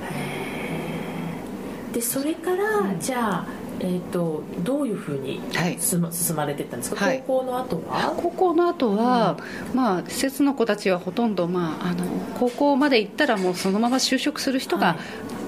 [1.94, 3.46] でそれから、じゃあ、
[3.82, 5.78] えー、とどういうふうにはい。
[5.80, 7.24] 進ま進まれていったんですか、はい。
[7.28, 8.14] 高校の後は？
[8.16, 9.38] 高校の後は、
[9.74, 12.06] まあ、施設の子たちはほとんど、まあ、あの
[12.40, 14.98] 高校まで行ったらもうそのまま就職する人がはい。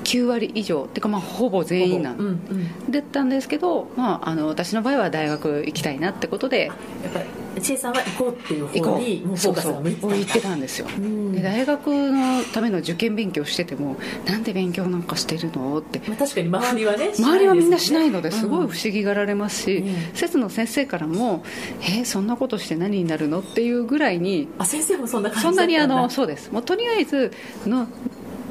[0.03, 0.83] 9割以上。
[0.83, 2.91] っていうかまあほぼ全員なんうんうん。
[2.91, 6.73] だったんですけど、まあ、あの私の場合は大学行きたいなってことでや
[7.09, 7.25] っぱり
[7.61, 10.87] 千恵さんは行こうっていう方にもうフォうそうーカスそうが向いてたんだ行ってたんですよ。
[10.89, 16.01] んで大学のための受験勉強しててもなんで勉強なんかしてるのって。
[16.07, 19.95] まあ、確かに周りはね周りはみんなしないのですごいうん不思議がられますし、うん。
[20.13, 21.43] 節の先生からも
[21.81, 26.51] 「えそんなことして何になるの?」っていうぐらいにあ先生もそんな感じそんなにあのそうです。
[26.51, 27.31] もうとりあえず
[27.65, 27.87] の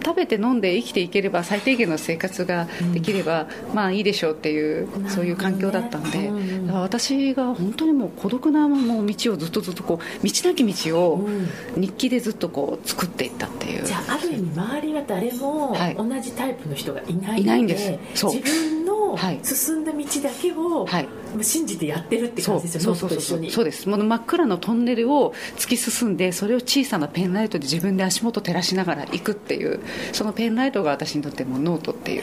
[0.04, 6.30] 食べて飲んで生きていければ最低限の生活ができれば、まあいいでしょうっていう、そういう環境だったんで、
[6.72, 11.48] 私が本当にもう孤独なもう道をずっとずっとこう道なき道をうん。
[11.76, 13.84] 日記でずっとこう作っていったっていう。
[13.84, 15.94] じゃあある意味周りは誰もはい。
[15.94, 17.92] 同じタイプの人がいないいないんです。
[18.26, 19.40] 自分のはい。
[19.42, 21.08] 進んだ道だけをはい。
[21.40, 23.10] 信じてやってるって感じですよそう。
[23.10, 23.50] そうそうノートと一緒に。
[23.50, 23.88] そうです。
[23.88, 29.80] もう真っ暗のトンネルを突き進んでそれを小さなペンライトで自分で足元照らしながら行くっていう
[30.12, 32.22] そのペンライトが私にとってもうノートっていう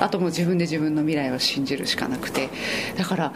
[0.00, 2.50] あともう自分で自分の未来を信じるしかなくて
[2.96, 3.32] だから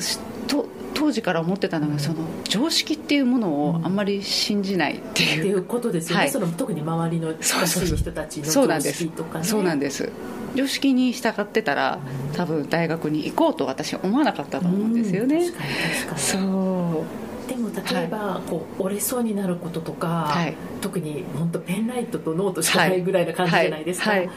[0.00, 6.30] しと当時から思ってたのがその常識っていうものをあんまり信じないってっていういうことですよね、はい。
[6.30, 9.44] その特に周りの近しい人たちの常識とかね。
[9.44, 10.10] そうなんです。
[10.54, 12.00] 常識に従ってたら
[12.34, 15.46] 多分大学に行こうと私は思わなかったと思うんですよね。
[15.46, 16.20] 確かに確かに。
[16.20, 17.04] そう。
[17.04, 17.29] で
[17.60, 20.54] も例えば、こう折れそうになることとか、はい。
[20.80, 24.18] 特に本当ペンライトとノートしかないぐらいな感じじゃないですか、はい。
[24.20, 24.30] はい。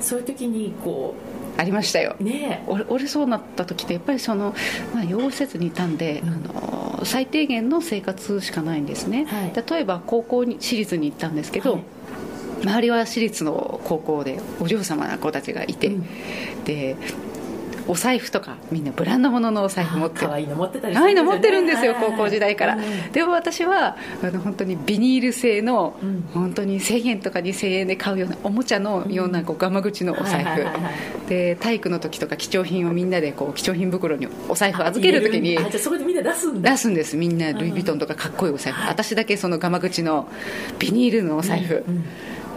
[0.00, 1.14] そういう時にこ
[1.56, 2.16] ありましたよ。
[2.18, 4.54] うね折れ折れそうになった時ってやっぱりその、
[4.94, 6.28] まあ、養護施設にいたんで、うん。
[6.28, 9.52] あの最低限の生活しかないんですね、はい。
[9.70, 11.82] 例えば高校に私立に行ったんですけど、はい。
[12.62, 16.06] 周りは私立の高校でお嬢様な子たちがいて、うん。
[16.64, 16.96] で
[17.90, 26.20] お財布とかみんなブランド物のお財布持って可愛いの持ってたり可愛いの持ってるんですよ高校時代から、うんでも私はあの本当にビニール製の、うん。
[26.32, 36.70] 本当に1000円とか2000円で買うようなおもちゃのようなこうガマ口のお財布、で体育の時とか貴重品をみんなでこう貴重品袋にお財布預ける時にあじゃあそこでみんな出すんだ。
[36.70, 37.52] 出すんですみんな。
[37.52, 40.28] ルイ・ヴィトンとかかっこいいお財布、私だけそのガマ口の
[40.78, 42.04] ビニールのお財布、うん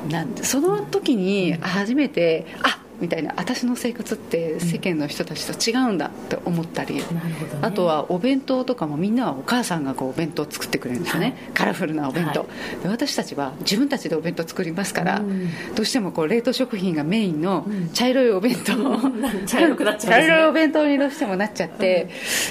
[0.10, 7.60] なんでその時に初めてあみたいな私の生活って世間の人たちと違うんだって思ったり、なるほどね。
[7.62, 11.54] あとはお弁当とかもみんなはお母さんがこうお弁当を作ってくれるんですよね、はい。
[11.54, 12.46] カラフルなお弁当、は
[12.84, 15.50] で私たちは自分たちでお弁当作りますから、うん。
[15.76, 17.90] どうしてもこう冷凍食品がメインのうん。
[17.90, 18.74] 茶色いお弁当、
[19.46, 20.28] 茶色くなっちゃうね。
[20.28, 22.10] 茶色いお弁当にどうしてもなっちゃって、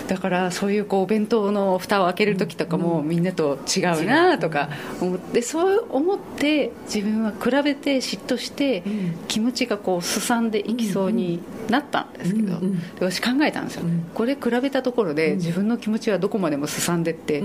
[0.08, 4.68] だからそういうこうお弁当の蓋を開ける時とかもみんなと違うなとか
[5.00, 9.12] 思ってそう思って自分は比べて嫉妬してうん。
[9.28, 12.58] 気持ちがこうすさんでいきそうになったんですけど、
[13.00, 14.06] 私考えたんですよ、うん。
[14.14, 17.42] これ比べたところで自分の気持ちはどこまでもすさんでって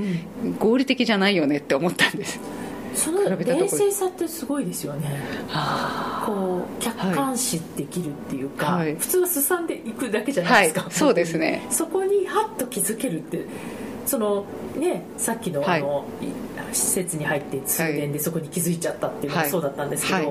[0.59, 2.39] 合理的じゃないよねって思ったんです。
[2.93, 5.21] その冷静さってすごいですよね。
[6.25, 8.95] こう客観視できるっていうか、はい。
[8.95, 10.91] 普通はすさんでいくだけじゃないですか、はい。
[10.91, 11.65] そうですね。
[11.69, 13.45] そこにハッと気づけるって
[14.05, 14.45] その
[14.75, 15.79] ねさっきのはい。
[15.79, 16.25] あの、い
[16.75, 19.51] 施設に入って数年でそこに気づいちゃったっていうのもはい。
[19.51, 20.27] そうだったんですけど、はい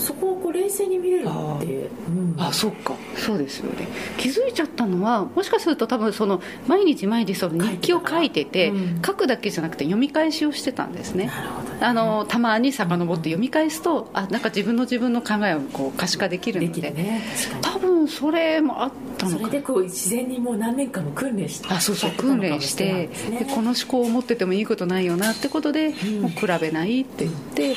[0.00, 2.10] そこをこう冷静に見れるって、う。
[2.10, 2.94] んあそっか。
[3.16, 3.86] そうですよね。
[4.16, 9.02] 気づいちゃったのはもしかすると多分その毎日毎日その日記を書いててうん。
[9.02, 11.26] 書くだけじゃなくて読み返しをしてたんですね。
[11.26, 11.78] なるほどね。
[11.82, 16.80] あのたまに遡って読み返すとあなんか自分の自分の考えをこう可視化できるでので。
[16.80, 17.22] きるね。
[17.52, 19.48] 確か多分それもあったにのかな。
[19.48, 26.22] それでこう自然にもう何年間も訓練してあそうそう訓練してでこの思考を持っててもいいことないよなってことで、ん。
[26.22, 27.76] もう比べないって言って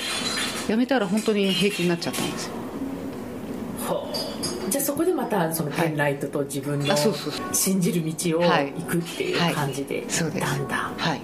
[0.70, 2.54] やめたら本当に平気になっちゃったんですよ。
[4.70, 6.96] じゃあそこでまたそのペンライトと自分の
[7.52, 8.72] 信じる道をはい。
[8.72, 10.04] 行くっていう感じで、
[10.40, 10.94] だんだん。
[10.96, 11.22] はい。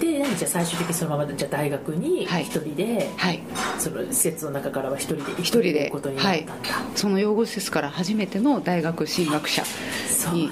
[0.00, 2.42] で何じゃあ最終的にそのままじゃあ大学にはい。
[2.42, 3.40] 一人で、はい。
[3.78, 5.72] その施設の中からは一人で行く一人で。
[5.72, 6.54] ということになったんだ、
[6.94, 9.62] その養護施設から初めての大学進学者
[10.32, 10.50] に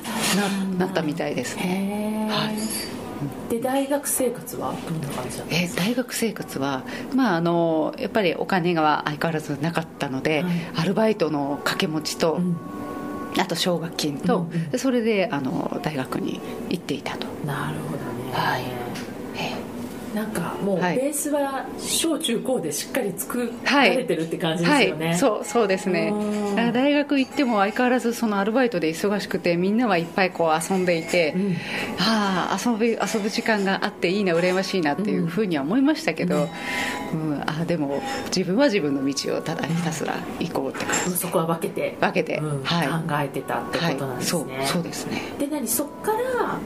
[0.79, 2.29] ななったみたいですね。
[2.31, 2.96] はい
[3.49, 5.83] で大学生活はどんな感じだったんえですか？
[5.83, 6.83] 大学生活は、
[7.15, 10.53] まあ、あのやっぱりお金が相変わらずなかったので、はい。
[10.77, 12.57] アルバイトの掛け持ちと、うん。
[13.39, 18.63] あと奨学金と、うんうんでそれであの大学に行っていたと、なるほどね、はい。
[18.63, 18.86] え
[20.17, 20.99] なんかもうベはい。
[21.11, 23.99] ースは小中高でしっかり作らはい。
[23.99, 24.89] れてるって感じですはい。
[24.89, 26.11] よね、そうそうですね。
[26.73, 31.57] 大学行っても相変わらずそのアルバイトで忙しくてみんなはいっぱいこう遊んでいて、うん。
[32.01, 36.49] ああ遊ぶ遊ぶ時間があっていいな羨ましいなっていうふうには思いましたけど、
[37.13, 37.43] うん。
[37.47, 38.01] あでも
[38.35, 41.17] 自分は自分の道をただひたすら行こうって感じ。
[41.19, 42.63] そこは分けて、分けて、うん。
[42.63, 42.89] はい。
[42.89, 45.21] 考えてたってことなんですね、はい、そうそうですね。
[45.39, 45.69] で何？
[45.69, 46.59] そっから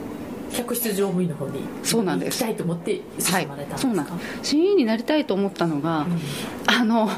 [0.53, 2.43] 客室乗務員の方にそうなんです。
[2.43, 6.07] 行きたいと思って進まれたんですか、そうなん CA になりたいと思ったのが、
[6.67, 7.09] あの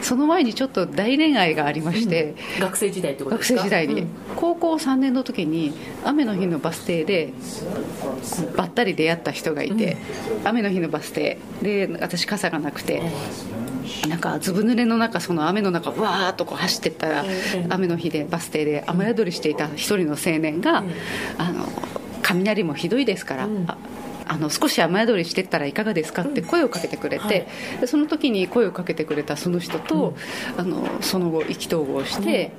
[0.00, 3.60] その前にちょっと大恋愛がありまして、学生時代ってことで学すか？
[3.60, 4.08] 生時代に、うん。
[4.36, 5.72] 高校3年の時に
[6.04, 7.32] 雨の日のバス停で
[8.56, 9.96] ばったり出会った人がいて、
[10.44, 11.38] 雨の日のバス停。
[11.62, 13.02] で私傘がなくて、
[14.08, 20.84] なんかずぶ濡れの中その雨の中わーっとこう走ってったら、ええ雨の日でバス停で雨宿りしていた一人の青年が、
[21.38, 21.66] あの
[22.28, 23.64] 雷もひどいですから、うん。
[23.66, 23.76] あ
[24.30, 26.20] あの少し雨宿りしてったらいかがですか？
[26.20, 27.46] って声をかけてくれて、はい。
[27.80, 30.14] でその時に声をかけてくれたその人と、
[30.58, 32.52] あのその後意気投合して、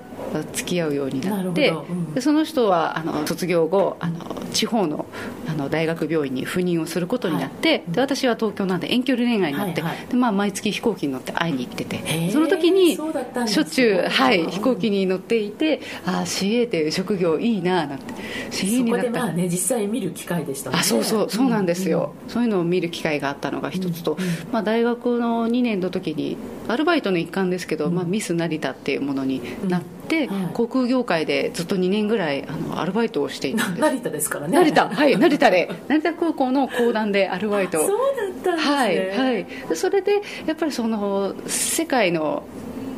[0.53, 2.13] 付き合うようになってうん。
[2.13, 4.19] でその人はあの卒業後あの
[4.51, 5.05] 地方の
[5.47, 10.07] あの大学病院に赴任をすることになって、で私は東京なんで遠距離恋愛になって、はいはい。
[10.07, 18.13] でまあ、毎月飛行機に乗って会いに行っててその時にしょっちゅう、はい、うん飛行機に乗っていてああ CA っていう職業いいななんて
[18.51, 19.03] CA になった。
[19.03, 20.77] でまあね実際見る機会でしたね。
[20.79, 24.17] あそうそうそうなんですよ、そういうのを見る機会があったのが一つと、
[24.51, 26.37] まあ、大学の2年の時に
[26.69, 30.43] アルバイトの一環ですけど、まあ、ミス成田っていうものになって、うん。
[30.43, 30.53] はい。
[30.53, 33.81] 航空業界でずっと2年ぐらいあのアルバイトをしていたんです。
[33.81, 34.57] 成田ですからね。
[34.57, 34.89] 成田。
[34.89, 35.71] はい成田で。
[35.87, 37.83] 成田空港の公団でアルバイト。
[37.83, 38.75] をそうだったんですね。
[38.75, 39.45] はいはい。
[39.69, 42.43] でそれでやっぱりその世界の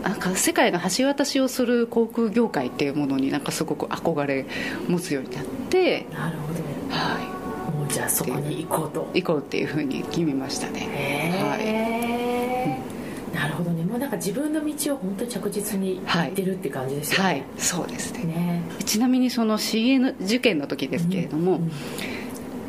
[0.03, 4.45] なんか世界の橋渡しをする航空業界っていうものになんかすごく憧れ
[4.87, 6.61] 持つようになって、なるほど。
[6.89, 7.41] は
[7.77, 9.09] もうじゃあそこに行こうと。
[9.13, 10.79] い、行こうっていうふうに決めましたね。
[11.59, 12.90] へえ、
[13.33, 13.83] なるほどね。
[13.83, 17.43] もうなんか自分の道を本当に着実に行ってるって感じですよね、はい。
[17.57, 18.23] そうですね。
[18.25, 18.61] ね。
[18.85, 19.57] ちなみにその
[19.99, 21.71] の受験の時ですけれども、うん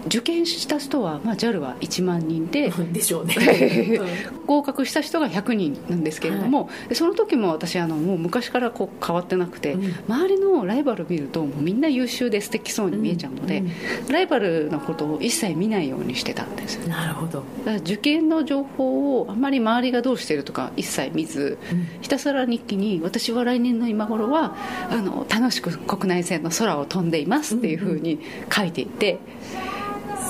[0.06, 3.34] 受験した人は、まあ、JAL は1万人でうん でしょうね。
[4.46, 9.94] 合格した人が100人なんですけれども、でその時も私あのもう昔からこう変わってなくて、うん。
[10.08, 14.12] 周りのライバル見るともうみんな優秀で素敵そうに見えちゃうので、うん。
[14.12, 21.88] ライバルのことを一切見ないようにしてたんですよなるほど、だから受験の情報をあんまり周りがどうしてるとか一切見ず、うん。
[22.00, 24.56] ひたすら日記に私は来年の今頃は
[24.90, 28.18] あの楽しく国内線の空を飛んでいますっていうふうに
[28.54, 29.18] 書いていて、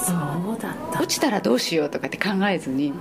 [0.02, 1.00] そうだった。
[1.00, 2.92] 落ちたらどうしようとかって考えずに、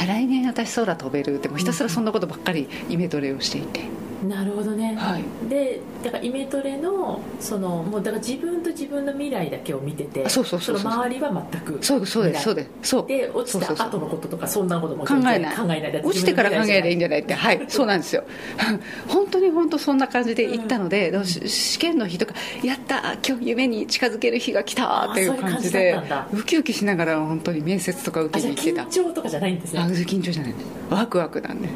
[0.00, 3.80] あ来年私空飛べるってもうひたすらそんなことばっかりイメトレをしていて、
[4.28, 5.48] なるほどね、はい。
[5.48, 10.90] でだからイメトレのそのもうだから自分と自分の未来だけを見ててあそうそうそうそう。
[10.90, 12.88] の周りは全くそうそうですそうでです。
[12.90, 13.06] そう。
[13.06, 15.56] で落ちた後のこととかそんなことも考えない。
[15.56, 16.02] 考えない。
[16.02, 17.34] 落ちてから考えりゃいいんじゃないって。
[17.34, 17.64] 自はい。
[17.68, 18.24] そうなんですよ。
[19.08, 25.98] 本当に本当そんな感じで行ったので、だからし試験の日とかやった今日夢に近づける日が来たっていう感じで
[26.32, 28.82] ウキウキしながら本当に面接とか受けに行ってた。
[28.82, 30.54] 緊張とかじゃないんですあね緊張じゃない
[30.90, 31.68] ワクワクなんで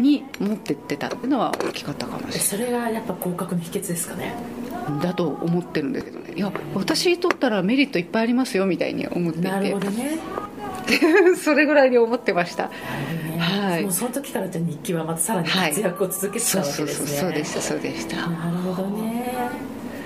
[0.00, 2.40] に持ってってたっていうのは大きかったかもしれない。
[2.40, 4.34] それがやっぱ合格の秘訣ですかね。
[5.02, 6.32] だと思ってるんだけどね。
[6.36, 10.18] いや私にとったらメリットいっぱいありますよみたいに思っていなるてほどね。
[11.36, 12.64] それぐらいに思ってました。
[12.64, 13.38] ね。
[13.38, 13.82] はい。
[13.82, 18.16] もうその時からじゃあ日記はまたさらに活躍を続けてたそうわけそうそうですねそうでしたそうでした。
[18.28, 19.32] なるほどね。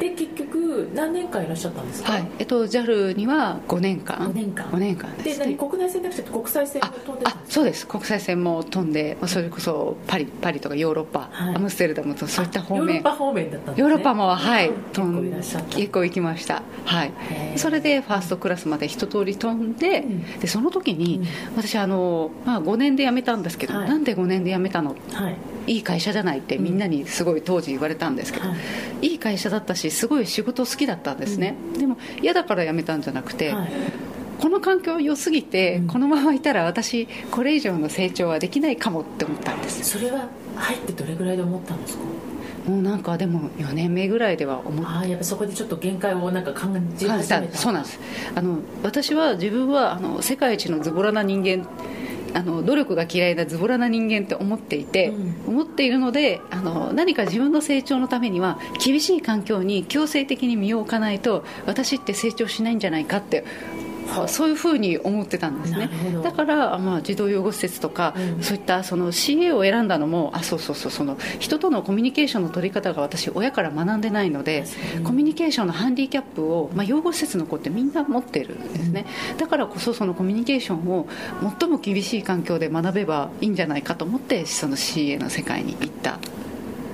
[0.00, 0.59] で結局
[0.94, 2.12] 何年間いらっしゃったんですか？
[2.12, 2.28] はい。
[2.38, 4.16] えっと JAL には5年間。
[4.18, 4.66] 5年間。
[4.66, 7.86] 5年間でです何ね国内線なくて国際線もあ飛んでたあそうです。
[7.86, 11.54] 国際線も飛んでまあそれこそパリパリとかヨーロッパ、はい。
[11.56, 13.80] アムステルダムとそういった方ヨーロッ面パ方面だったんですね。
[13.82, 15.76] ヨーロッパもはい結構いらっしゃった。
[15.76, 16.62] 結構行きました。
[16.84, 17.12] はい。
[17.56, 20.40] それでファーストクラスまで一通り飛んで,、うん。
[20.40, 21.26] でその時に、うん。
[21.56, 23.88] 私あの、まあ、5年で辞めたんですけど、はい。
[23.88, 24.96] なんで5年で辞めたの？
[25.12, 25.36] はい。
[25.66, 28.54] いい会社じゃないってみんなにすごい当時言われたんですけど、は
[29.02, 29.06] い。
[29.06, 33.70] いい会社だったしすごい仕事好きだったんですね、でも嫌だから辞めたんじゃなくて、はい。
[34.38, 35.86] この環境良すぎて、うん。
[35.86, 39.84] このままいたら私これ以上の成長はできないかもって思ったんです。
[39.84, 42.04] それは入ってどれぐらいで思ったんですか？
[42.66, 47.56] もうなんかでも4年目ぐらいでは思っああやっぱそこでちょっと限界をなんか感じ始めた。
[47.56, 47.98] そうなんです
[48.34, 51.66] あの私は自分はあの世界一のズボラな人間
[52.34, 55.30] あの努力が嫌いなズボラな人間って思っていて、うん。
[55.50, 63.44] 思っているのであの何か自分の成長のためには厳しい環境に強制的に身を置かないと私って成長しないんじゃないかって
[64.28, 65.90] そういうふうに思ってたんですね。
[66.22, 68.42] だから、まあ、児童養護施設とか、うん。
[68.42, 75.04] そういったその CA を選んだのもあそうそうそうその人とのコミュニケーションの取り方が私親から学んでないので確かに。
[75.04, 79.06] コミュニケーションのハンディキャップを、まあ、養護施設の子ってみんな持ってるんですね、
[79.38, 81.06] だからこそそのコミュニケーションを
[81.58, 86.18] 最も厳しい環境で学べばいいんじゃないかと思ってその CA の世界に行った。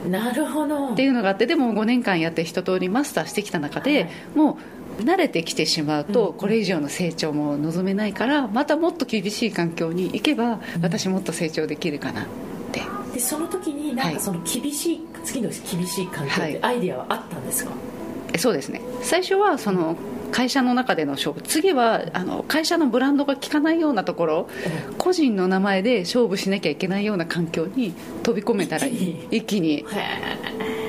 [0.09, 0.93] なるほど。
[0.93, 4.11] っていうのがあってでも5年間やって一通りマスターしてきた中で、はい。
[4.37, 4.57] もう
[4.99, 12.25] 慣れてきてしまうと、うんこれ以上の成長も望めないからまたもっと厳しい環境に行けば私もっと成長できるかなっ
[12.73, 12.83] て。
[13.15, 14.15] でその時になんはい。
[14.15, 16.53] かその厳しい、次の厳しい環境っはい。
[16.55, 17.71] てアイディアはあったんですか、
[18.39, 18.81] そうですね。
[19.03, 19.97] 最初はその
[20.33, 21.41] 会社の中での勝負。
[21.43, 24.49] 次はあの会社のブランドが効かないようなところ
[24.99, 29.17] 個人の名前で勝負しなきゃいけないような環境に飛び込めたらいい。
[29.31, 29.85] 一気に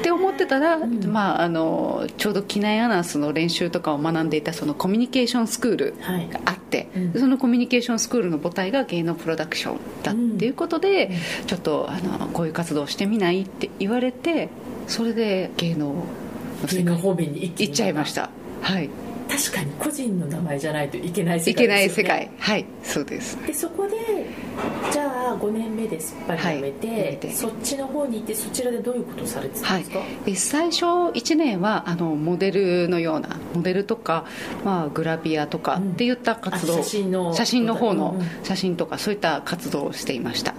[0.08, 5.96] って思ってたら、まあ、あのちょうど機内アナウンスの練習とかを学んでいたそのコミュニケーションスクール
[6.32, 7.20] があって、うん。
[7.20, 11.12] そのコミュニケーションスクールの母体が芸能プロダクションだっていうことで、
[11.46, 14.50] ちょっとあのこういう活動をしてみないって言われて
[14.88, 18.30] それで芸能の世界方面に行っちゃいました。
[18.62, 18.90] はい。
[19.30, 22.10] 確かに個人の名前じゃないといけない世いけ界ですよね。
[22.10, 22.32] ない世界。
[22.40, 22.66] はい。
[22.84, 23.38] そうです。
[23.46, 23.98] でそこで
[24.92, 25.07] じゃあ
[25.48, 27.32] 5年目ですっぱりやめて,、はいて。
[27.32, 34.26] そっちの方に行ってそちらでどういうことをされてたんですか、で最初1年はあのモデルのようなモデルとか、
[34.66, 37.34] まあ、グラビアとかっていった活動、あ写真の。
[37.34, 38.28] 写真の方のうんうん。
[38.44, 40.54] 写真とかそういった活動をしていました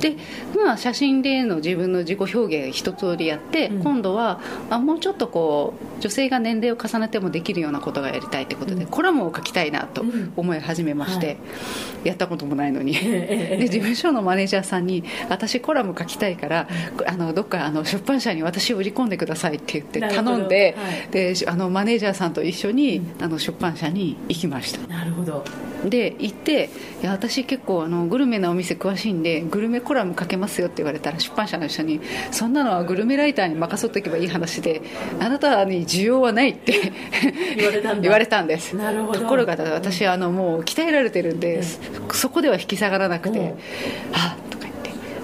[0.00, 0.16] で、
[0.56, 3.82] まあ、写真での自分の自己表現一通りやって、うん。
[3.82, 4.40] 今度は
[4.70, 8.90] あもうちょっとこう女性が年齢を重ねてもできるようなことがやりたいということで、うん。
[8.90, 10.32] コラムを書きたいなとうん。
[10.36, 11.38] 思い始めまして、はい。
[12.04, 12.96] やったこともないのに。
[12.96, 16.68] ええで事務所のマネージャーさんに私コラム書きたいから
[17.06, 21.08] あのどっかあの出版社に私を売り込んでくださいって言って頼んで、はい。
[21.10, 24.86] であのマネージャーさんと一緒に、あの出版社に行きました。
[24.86, 25.44] なるほど
[25.84, 26.70] で行って
[27.02, 32.00] いや私結構あのグルメなお店詳しいんでグルメコラム書けますよって言われたら出版社の人に
[32.30, 34.82] そんなのはグルメライターに任せとけばいい話で
[35.20, 36.92] あなたに需要はないって
[37.56, 38.02] 言われたんだ。
[38.02, 38.76] 言われたんです。
[38.76, 39.20] なるほど。
[39.20, 41.62] ところが私あのもう鍛えられてるんで、
[42.12, 43.46] そこでは引き下がらなくて、うん。
[44.12, 44.67] あとか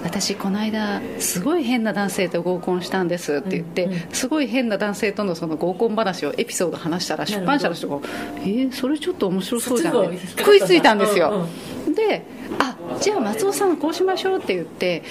[0.05, 7.99] 私この間すごい変な男性と合コンしたんですって言って、うんうんすごい変な男性とのその合コン話をエピソード話したら出版社の人が
[8.41, 11.47] 「えー、それちょっと面白そうじゃん、っちの方引っかかったんだ食いついたんですよ、
[11.87, 12.25] うんで
[12.59, 15.03] あじゃあ松尾さんこうしましょうって言って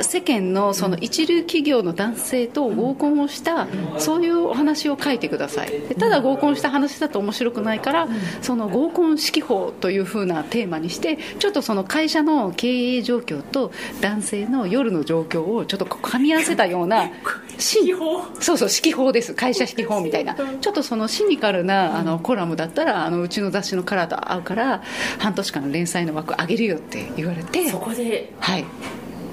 [0.00, 3.66] 世間のその一流企業の男性と合コンをした
[3.98, 5.70] そういうお話を書いてください。
[5.70, 8.08] でただ合コンした話だと面白くないから
[8.40, 18.22] その合コン指揮法というふうなテーマにしてちょっとその会社の経営状況と男性の夜の状況をちょっと噛み合わせたような指揮法。
[18.40, 19.34] そうそう指揮法です。
[19.34, 20.34] 会社指揮法みたいな。
[20.34, 24.82] ちょっとそのシニカルなあのコラムだったらあのうちの雑誌のカラーと合うから
[25.18, 27.68] 半年間の連載の枠上げるよって言われて。
[27.68, 28.64] そこではい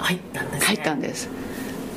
[0.00, 0.66] 入ったんですね。
[0.66, 1.28] 入ったんです。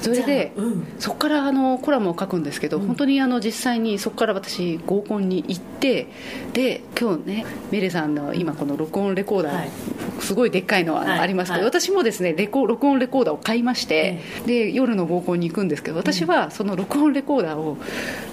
[0.02, 0.88] それで、うん。
[1.00, 6.08] そこからあのコラムを書くんですけど、本当にあの実際にそこから私合コンに行って
[6.52, 9.70] で今日ねメレさんの今この録音レコーダー、はい。
[10.20, 11.08] すごいでっかいのはい。
[11.08, 11.80] はありますけど、はい。
[11.80, 17.78] 私もですねレコ録音レコーダーを買いまして、で夜の合コンに行くんですけど私はその録音レコーダーを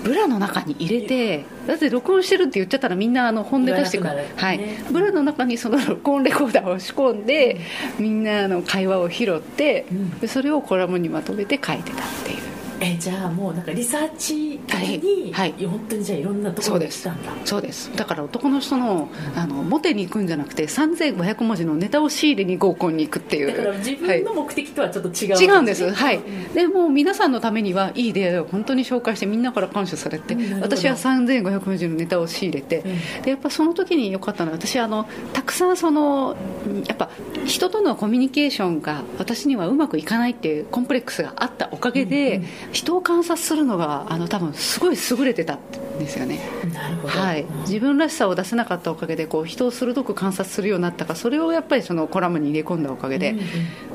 [0.02, 4.10] ブラの中に入れてだって録音してるって言っちゃったらみんなあの本音出してくる。
[4.10, 4.46] 言わなくなる。
[4.46, 4.58] はい。
[4.58, 4.84] ね。
[4.90, 7.60] ブラの中にその録音レコーダーを仕込んで、
[7.98, 9.86] みんなの会話を拾って、
[10.26, 12.38] それをコラムにまとめて書いてたっていう
[12.80, 15.52] えじゃあもうなんかリサーチ的に、はい。
[15.52, 15.66] はい。
[15.66, 17.00] 本当にじゃあいろんなところにそうです。
[17.02, 17.32] 来たんだ。
[17.44, 17.94] そうです。
[17.94, 23.48] だから男の人のあのモテに行くんじゃなくて3500文字のネタを仕入れに合コンに行くっていう。
[23.48, 24.22] だから自はい。
[24.22, 26.20] 分の目的とはちょっと違う、違うんです、はい、
[26.54, 33.22] でもう皆さんのためにはいい出会いを本当に紹介してみんなから感謝されて、うん私は3500文字のネタを仕入れて、うん。
[33.22, 37.10] でやっぱその時に良かったのは私あのたくさんそのうんやっぱ
[37.44, 46.40] 人とのコミュニケーションが私にはうまくいかないっていうコンプレックスがあったおかげで、うんうん人を観察するのがあの多分すごい優れてたんですよね。
[46.72, 47.29] なるほど、はい、
[47.66, 53.41] 自分らしさを出せなかったおかげでこう人を鋭く観察するようになったからそれをやっぱりそのコラムに入れ込んだおかげで、うん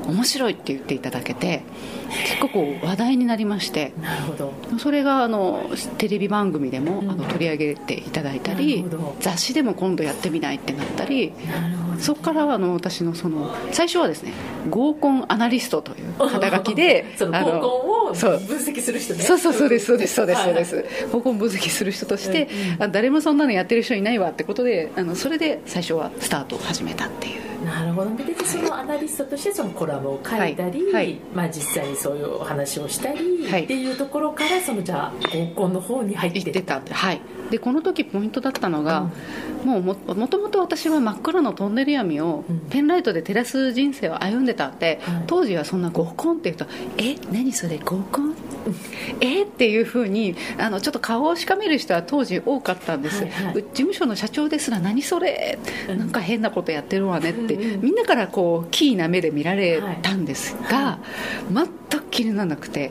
[0.06, 1.62] 面白いって言っていただけて
[2.28, 4.52] 結構こう話題になりましてうんなるほど。
[4.78, 5.68] それがあの
[5.98, 8.84] テレビ番組でもあの取り上げていただいたり
[9.18, 11.32] 雑誌でも今度やってみないってなったり
[11.98, 14.32] そこからあの私のその最初はですね
[14.70, 17.66] 合コンアナリストという 肩書きでそのあ合コ
[18.06, 18.38] ンをそう。
[18.38, 19.24] 分析する人ね。
[19.24, 20.64] そうそうそうですそうですそうですそうではい。
[20.64, 22.82] す合コン分析する人として、うんうん。
[22.84, 27.64] あ誰もそんなのやってる人いないわってことであのそれで最初はスタートを始めたっていう。
[27.64, 28.14] なるほど。
[28.16, 31.18] でそのアナリストとしてそのコラムを書いたり、はいはい。
[31.34, 37.20] まあ、実際にそういうお話をしたり、はいっていうところからそのじゃあ合コンの方に入って行ってたってはい
[37.50, 39.10] でこの時ポイントだったのが、
[39.64, 42.60] もうももともと私は真っ暗のトンネル闇をうん。
[42.70, 45.24] ペンライトで照らす人生を歩んでたんで、はい。
[45.26, 46.66] 当時はそんな合コンっていうと
[46.98, 48.34] 「え何それ合コン?」
[49.20, 49.44] え？
[49.44, 53.54] っていうふうにあのちょっと顔をしかめる人は当時多かったんです、はいはい。
[53.54, 55.58] う事務所の社長ですら「何それ？
[55.88, 55.98] うん。
[55.98, 60.98] なんか変なことやってるわね」って、うんうんみんなからこうキーな目で見られたんですが、
[61.50, 62.90] 全く気にならなくて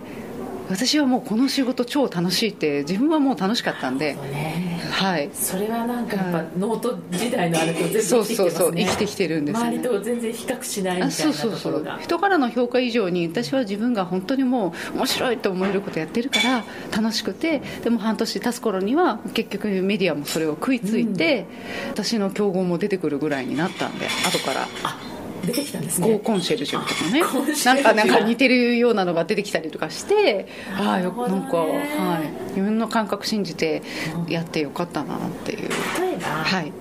[0.69, 4.79] 私はもうこの仕事超楽しいって自分はもう楽しかったんでね。
[4.91, 5.29] はい。
[5.33, 8.57] それはなんかやっぱノート時代のあれと全然そう生きてきてますね。
[8.57, 9.67] そうそう生きてきてるんですよね。
[9.69, 11.85] 周りと全然比較しないみたいなあそうそうそう。
[12.01, 16.63] 人からの評価以上に私は自分が本当にもう面白いと思えることやってるから
[16.95, 21.45] 楽しくてでも半年経つ頃には結局メディアもそれを食いついて、
[21.89, 24.67] 私の競合も出てくるぐらいになったんで後から。
[24.83, 25.14] あ
[25.45, 27.21] 出てきたんです合コンコンシェルジュとかね。
[27.65, 33.81] なんかなんか似てるようなのが出てきたりとかしてああよなんか、はい、自分の感覚信じて
[34.27, 35.69] やってよかったなっていう、
[35.99, 36.71] 例えば、はい。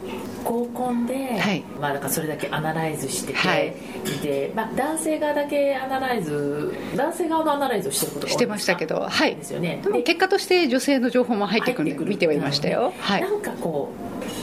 [0.45, 1.63] 合コンで、はい。
[1.81, 3.75] まあ、だからそれだけアナライズしてて、はい。
[4.23, 9.37] でまあ、男性側だけアナライズ男性側のアナライズをしてることしてましたけどはい。
[9.37, 9.81] ですよね。
[9.83, 12.93] でも結果として女性の情報も入ってくるんで見てはいましたよ。
[13.01, 13.23] はい。
[13.23, 13.91] なんかこ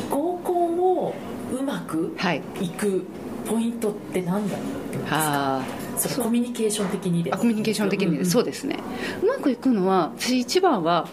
[0.09, 1.13] う合コンを
[1.51, 2.41] うまくはい。
[2.59, 3.05] いく
[3.52, 6.24] ポイントって何だろうですか？
[6.24, 8.80] コミュニケーション的にであコミュニケーション的に、うんそうですね。
[9.22, 11.08] うまくいくのは私一番は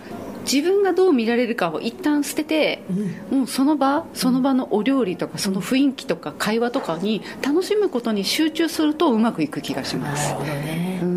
[0.50, 2.82] 自分がどう見られるかを一旦捨てて、
[3.30, 10.28] もうその場その場のお料理とかその雰囲気とか会話とかに楽しむことに集中するとうまくいく気がします。
[10.28, 11.07] なるほどね、うん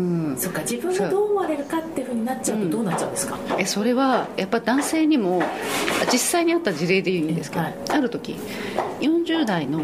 [0.42, 5.40] そっか自分がどう思われるかっていうふうになっちゃうとどうなっちゃうんですか、えそれはやっぱ男性にも
[6.12, 7.74] 実際にあった事例でいいんですけど、はい。
[7.90, 8.36] ある時
[9.00, 9.80] 40代の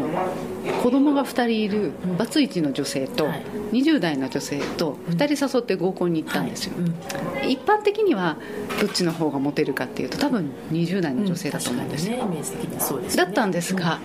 [0.83, 3.43] 子供が2人いるバツイチの女性とはい。
[3.71, 7.49] 20代の女性と2人誘って合コンに行ったんですよ、うん。
[7.49, 8.37] 一般的には
[8.81, 13.15] どっちの方がモテるかっていうと多分20代の女性だと思うんですよ、うですよね。
[13.15, 13.99] だったんですが、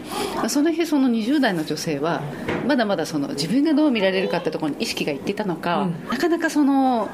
[0.48, 2.22] その日その20代の女性は
[2.66, 6.08] まだまだその自分がどう見られるかってところに意識がいっていたのか、うん。
[6.10, 7.08] なかなかその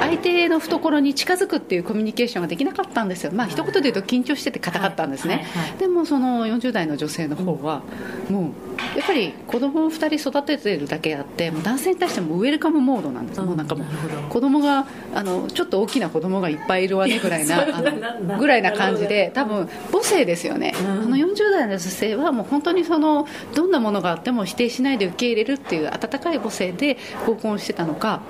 [0.00, 3.32] 相手の懐に近づくっていうコミュニケーションができなかったんですよ。
[3.32, 5.46] まあ一言で言うと緊張してて硬かったんですね、
[5.78, 7.82] でもその40代の女性の方は
[8.30, 13.86] もうやっぱり子供を2人育ててるだけあってもう男性に対してもウェルカムモードなんです、うんもうなんかもう
[14.28, 20.86] 子供があのちょっと大きな子供がいっぱいいるわねぐらいなあのぐらいな感じで多分母性ですよね、うん。
[20.86, 28.20] あの40代の女性はもう本当にそのどんなものがあっても否定しないで受け入れるっていう温かい母性で合コンをしてたのか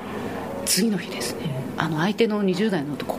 [0.66, 1.56] 次の日ですね。
[1.78, 3.18] あの相手の20代の男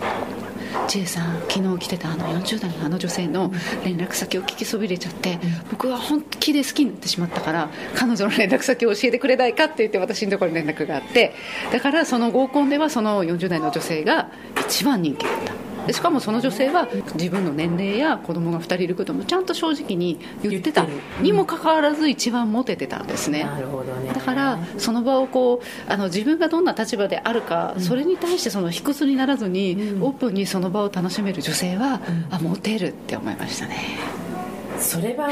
[0.87, 3.51] 千恵さん昨日来てたあの40代のあの女性の
[3.83, 5.39] 連絡先を聞きそびれちゃって
[5.69, 11.33] 僕は本気で好きになってしまったから彼女の連絡先を教えてくれないかって言って私のところに連絡があって
[11.71, 14.31] だからその合コンではその40代の女性が
[14.67, 20.85] 一番人気だったでしかもその女性は自分の年齢や子供が2人いることもちゃんと正直に言ってた。
[21.21, 23.43] にもかかわらず一番モテてたんですね。
[23.43, 24.13] なるほどね。
[24.13, 30.03] だからその場をこうあの自分がどんな立場であるか、それに対してその卑屈にならずに、うん。
[30.03, 32.27] オープンにその場を楽しめる女性は、うん。
[32.29, 33.97] あモテるって思いましたね。
[34.79, 35.27] それは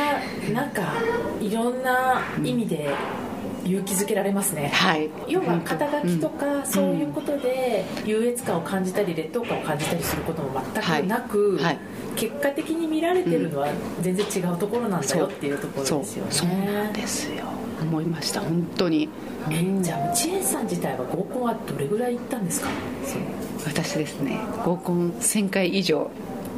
[0.54, 0.94] なんか
[1.40, 2.90] いろんな意味で
[3.66, 5.10] 勇気づけられますね、はい。
[5.28, 6.38] 要は肩書きとうん。
[6.38, 11.64] かそういうことで優越感を感じたり劣等感を感じたりすることも全くなく、はい。
[11.66, 11.80] はい。
[12.16, 13.68] 結果的に見られてるのは
[14.02, 16.32] 全然違うところなんだよっていうところそうですよね。
[16.32, 16.50] そう。
[16.50, 17.44] なんですよ。
[17.82, 19.10] 思いました本当に。
[19.52, 22.70] えじゃあ千恵さん自体は合コンはどれぐらい行ったんですか？
[23.66, 26.10] 私ですね合コン1000回以上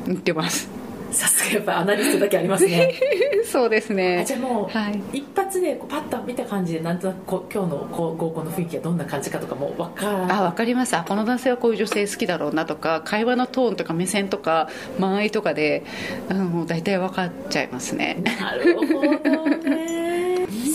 [0.05, 0.69] 行ってます
[1.17, 2.93] さすがやっぱアナリストだけありますね。
[3.45, 5.01] そうですあねじゃあもう、はい。
[5.13, 10.95] 一発でパッと見た感じでなんとなくこう今日のこう合コンの雰囲気がどんな感じかとかも分からあ分かります。
[10.95, 15.83] あこの男性はこういう女性好きだろうなとか会話のトーンとか目線とか間合いとかで、
[16.29, 18.21] うん、もう大体分かっちゃいますね。
[18.39, 19.96] なるほどね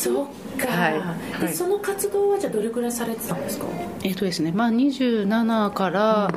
[0.03, 0.26] そっ
[0.59, 0.92] か、はい。
[1.40, 1.55] ではい。
[1.55, 3.66] その活動はじゃあどれくらいされてたんですか？
[4.03, 6.34] えっとですねまあ27から、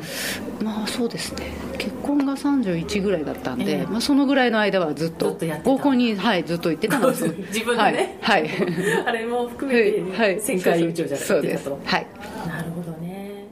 [0.64, 1.48] まあそうですね。
[1.80, 3.86] 結婚が31ぐらいだったんで、ええ。
[3.86, 8.18] まあ、そのぐらいの間はずっと合コンに、はい、ずっと行ってたんです自分でね。
[8.22, 8.50] はい、はい。
[9.08, 12.08] あれも含めてはい1000回以上じゃそうでとはい。
[12.48, 13.46] なるほどね。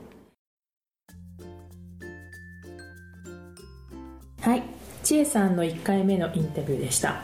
[4.42, 4.64] はい。
[5.04, 7.22] 千恵さんの1回目のインタビューでした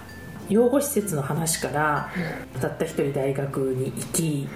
[0.50, 2.10] 養護施設の話から
[2.60, 4.48] たった一人大学に行き、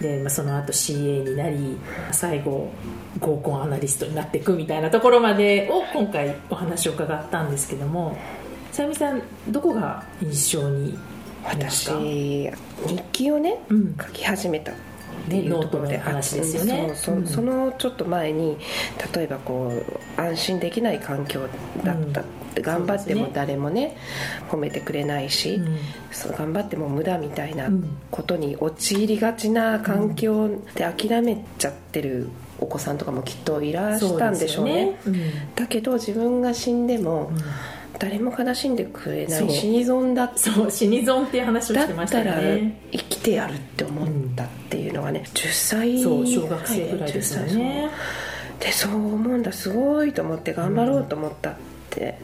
[0.00, 1.78] でまあ、その後 CA になり
[2.12, 2.70] 最後
[3.18, 8.16] 合コンアナリストになっていくみたいなところまでを今回お話を伺ったんですけども
[8.72, 10.96] さゆみさんどこが印象に
[11.42, 13.96] 私か、日記をねうん。
[13.96, 14.72] 書き始めた
[15.38, 16.92] ってね、いうノートのところで話ですよね。
[16.94, 18.58] そのちょっと前に
[19.14, 21.40] 例えばこう安心できない環境
[21.84, 22.24] だったっ
[22.54, 23.96] て、頑張っても誰もね
[24.50, 25.78] 褒めてくれないし、うん。
[26.10, 27.96] そう頑張っても無駄みたいなうん。
[28.10, 32.28] ことに陥りがちな環境で諦めちゃってる
[32.58, 34.98] お子さんとかもきっといらしたんでしょうね。
[35.04, 35.52] そうですよね。
[35.54, 37.36] だけど自分が死んでもうん。
[37.98, 44.44] 誰も悲しんでくれない死に損だそう死に損っていう話をだしてましたよったらね生きてやるって思った。
[44.44, 47.90] っていうのがね10歳そう小学生ぐらいですよね。
[48.58, 51.54] でそう思うんだすごいと思って頑張ろうと思った、っ
[51.90, 52.18] て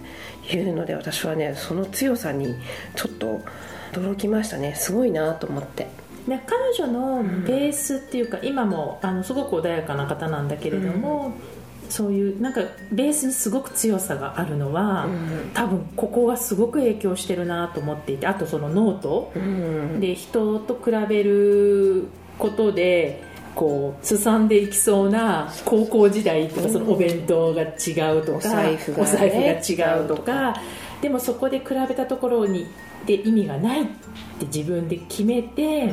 [0.50, 2.54] いうので私はねその強さに
[2.94, 3.40] ちょっと
[3.92, 4.74] 驚きましたね。
[4.74, 5.86] すごいなと思って。
[6.28, 11.32] で彼女のベースっていうか、今もあのすごく穏やかな方なんだけれども、
[11.88, 15.06] そういうなんかベースにすごく強さがあるのは、
[15.54, 19.32] 多分ここがすごく影響してるなと思っていてあとそのノート、
[20.00, 23.22] で人と比べることで
[23.54, 29.02] こうすさんでいきそうな高校時代とかそのお弁当が違うとか、お財布がね。
[29.02, 30.60] お財布が違うとか
[31.00, 32.66] でもそこで比べたところに
[33.06, 33.86] で意味がないっ
[34.38, 35.92] て自分で決めて、も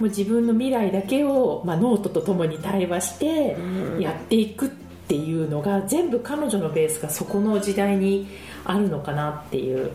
[0.00, 3.56] う自分の未来だけを、まあ、ノートとともに対話して
[4.00, 4.68] やっていくっ
[5.06, 8.26] ていうのが全部彼女のベースがそこの時代に
[8.64, 9.90] あるのかなっていう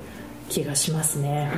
[0.47, 1.51] 気がしますね。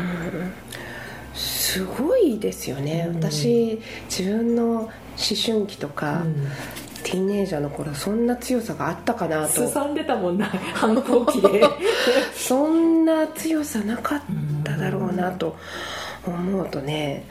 [1.34, 6.48] すごいですよね、私自分の思春期とか、うん。
[7.04, 9.54] ティーンエイジャーの頃そんな強さがあったかなと。
[9.54, 11.64] すさんでたもんな 反抗期で。
[12.36, 14.22] そんな強さなかっ
[14.64, 15.56] ただろうなと
[16.26, 17.26] 思うとね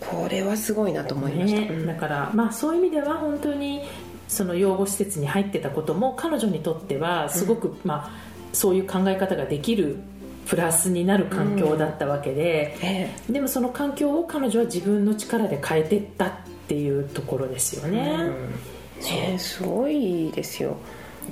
[0.00, 1.86] これはすごいなと思いました、ねうん。
[1.86, 3.82] だからまあそういう意味では本当に
[4.26, 9.98] その養護施設に入ってたことも彼女にとってはすごく、まあそういう考え方ができる
[10.48, 16.30] プラスになる環境だったわけで、えでもその環境を彼女は自分の力で変えていったっ
[16.66, 18.30] ていうところですよね。
[19.00, 20.76] えねすごいですよ。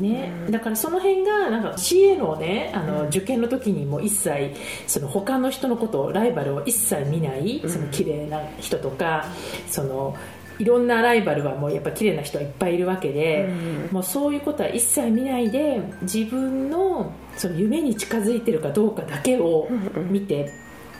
[0.00, 4.52] ね、だからその辺がなんか CA のねあの受験の時にも一切
[4.86, 9.24] その他の人のことをライバルを一切見ないその綺麗な人とか
[9.70, 10.14] その
[10.58, 13.48] いろんなライバルはもうやっぱ綺麗な人はいっぱいいるわけで、
[13.90, 19.68] もうそういうことは一切見ないで自分のその夢に近づいてるかどうかだけを
[20.10, 20.50] 見て、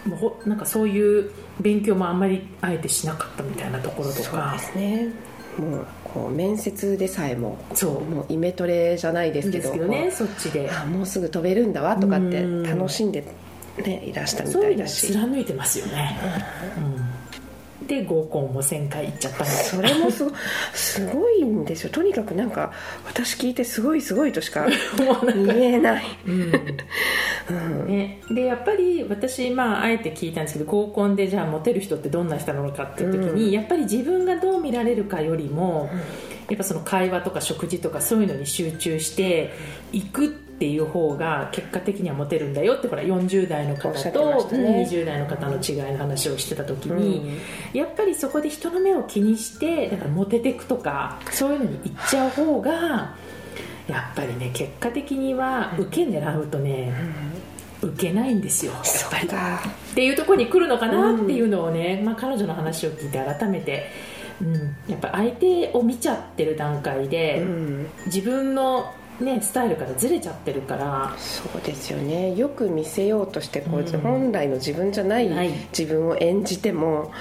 [0.06, 1.30] もうほなんかそういう
[1.60, 5.08] 勉強もあんまりあえてしなかったみたいなところとそうかですね。
[5.58, 8.04] もうこう面接でさえもそう。
[8.04, 10.70] もうイメトレじゃないですけどねそっちで。
[10.70, 12.62] あもうすぐ飛べるんだわとかってうん。
[12.62, 13.24] 楽しんで、
[13.84, 16.18] ね、いらしたみそういう意味ではたいだし貫いてますよね、
[16.76, 17.04] うん、
[17.86, 20.32] で合コンも1000回行っちゃったんですそれもすご
[20.74, 21.90] すごいんですよ。
[21.90, 22.72] とにかくなんか
[23.06, 24.66] 私聞いてすごいすごいとしか
[25.34, 26.04] 言えない。
[27.86, 35.88] ね、でやっぱり私、まあ、あえて聞いたんですけど合コンでじゃあモテる人ってどんな人なのかっていう時に、やっぱり自分がどう見られるかよりも、
[36.48, 39.52] やっぱその会話とか食事とかそういうのに集中して
[39.92, 44.18] いくっていう方が結果的にはモテるんだよってほら40代の方と、したね。
[44.20, 47.38] うん20代の方の違いの話をしてた時に、
[47.74, 53.14] やっぱりそこで人の目を気にしてだからモテてくとかそういうのに行っちゃう方が
[53.88, 56.92] やっぱりね結果的には受け狙うとね、
[57.82, 58.72] 受けないんですよ。
[58.72, 59.62] やっぱりか。
[59.92, 63.90] っていうところに来るのかなっていうのをね、まあ、彼女の話を聞いて改めて、
[64.40, 67.86] うん、やっぱ相手を見ちゃってる段階で、うん。
[68.06, 71.14] 自分の、ね、スタイルからずれちゃってるから。
[71.18, 72.34] そうですよね。
[72.34, 74.00] よく見せようとしてこう、うん。
[74.00, 75.28] 本来の自分じゃない
[75.76, 77.12] 自分を演じても、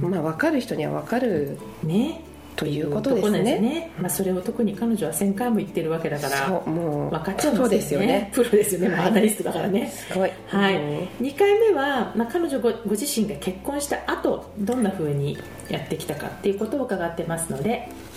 [0.00, 2.20] まあ、分かる人には分かるね。
[2.56, 3.42] ということですね。
[3.58, 3.90] ね。
[3.98, 6.46] まあ、それを特に彼女は1000回も言ってるわけだから。
[6.46, 8.30] そうもう分かっちゃうんそうですよね。
[8.32, 9.88] プロですよね、まあアナリストだからね。
[9.90, 10.30] すごい。
[10.48, 10.98] はい、うん。
[11.20, 15.36] 2回目は、まあ、彼女ごご自身が結婚した後どんな風に
[15.68, 17.88] やってきたかっていうことを伺ってますので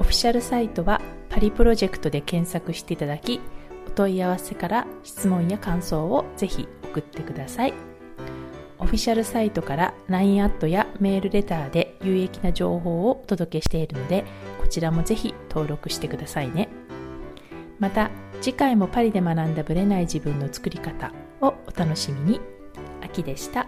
[0.00, 3.38] オフィシャルサイトはパリプロジェクトで検索していただき
[3.86, 7.74] お問い合わせから質問や感想をぜひ送ってください。
[8.78, 14.24] オフィシャルサイトから LINE アットやメールレターで有益な情報をお届けしているので
[14.58, 16.70] こちらもぜひ登録してくださいね。
[17.78, 22.40] また次回もパリで学んだブレない自分の作り方をお楽しみに。
[23.02, 23.66] 秋でした。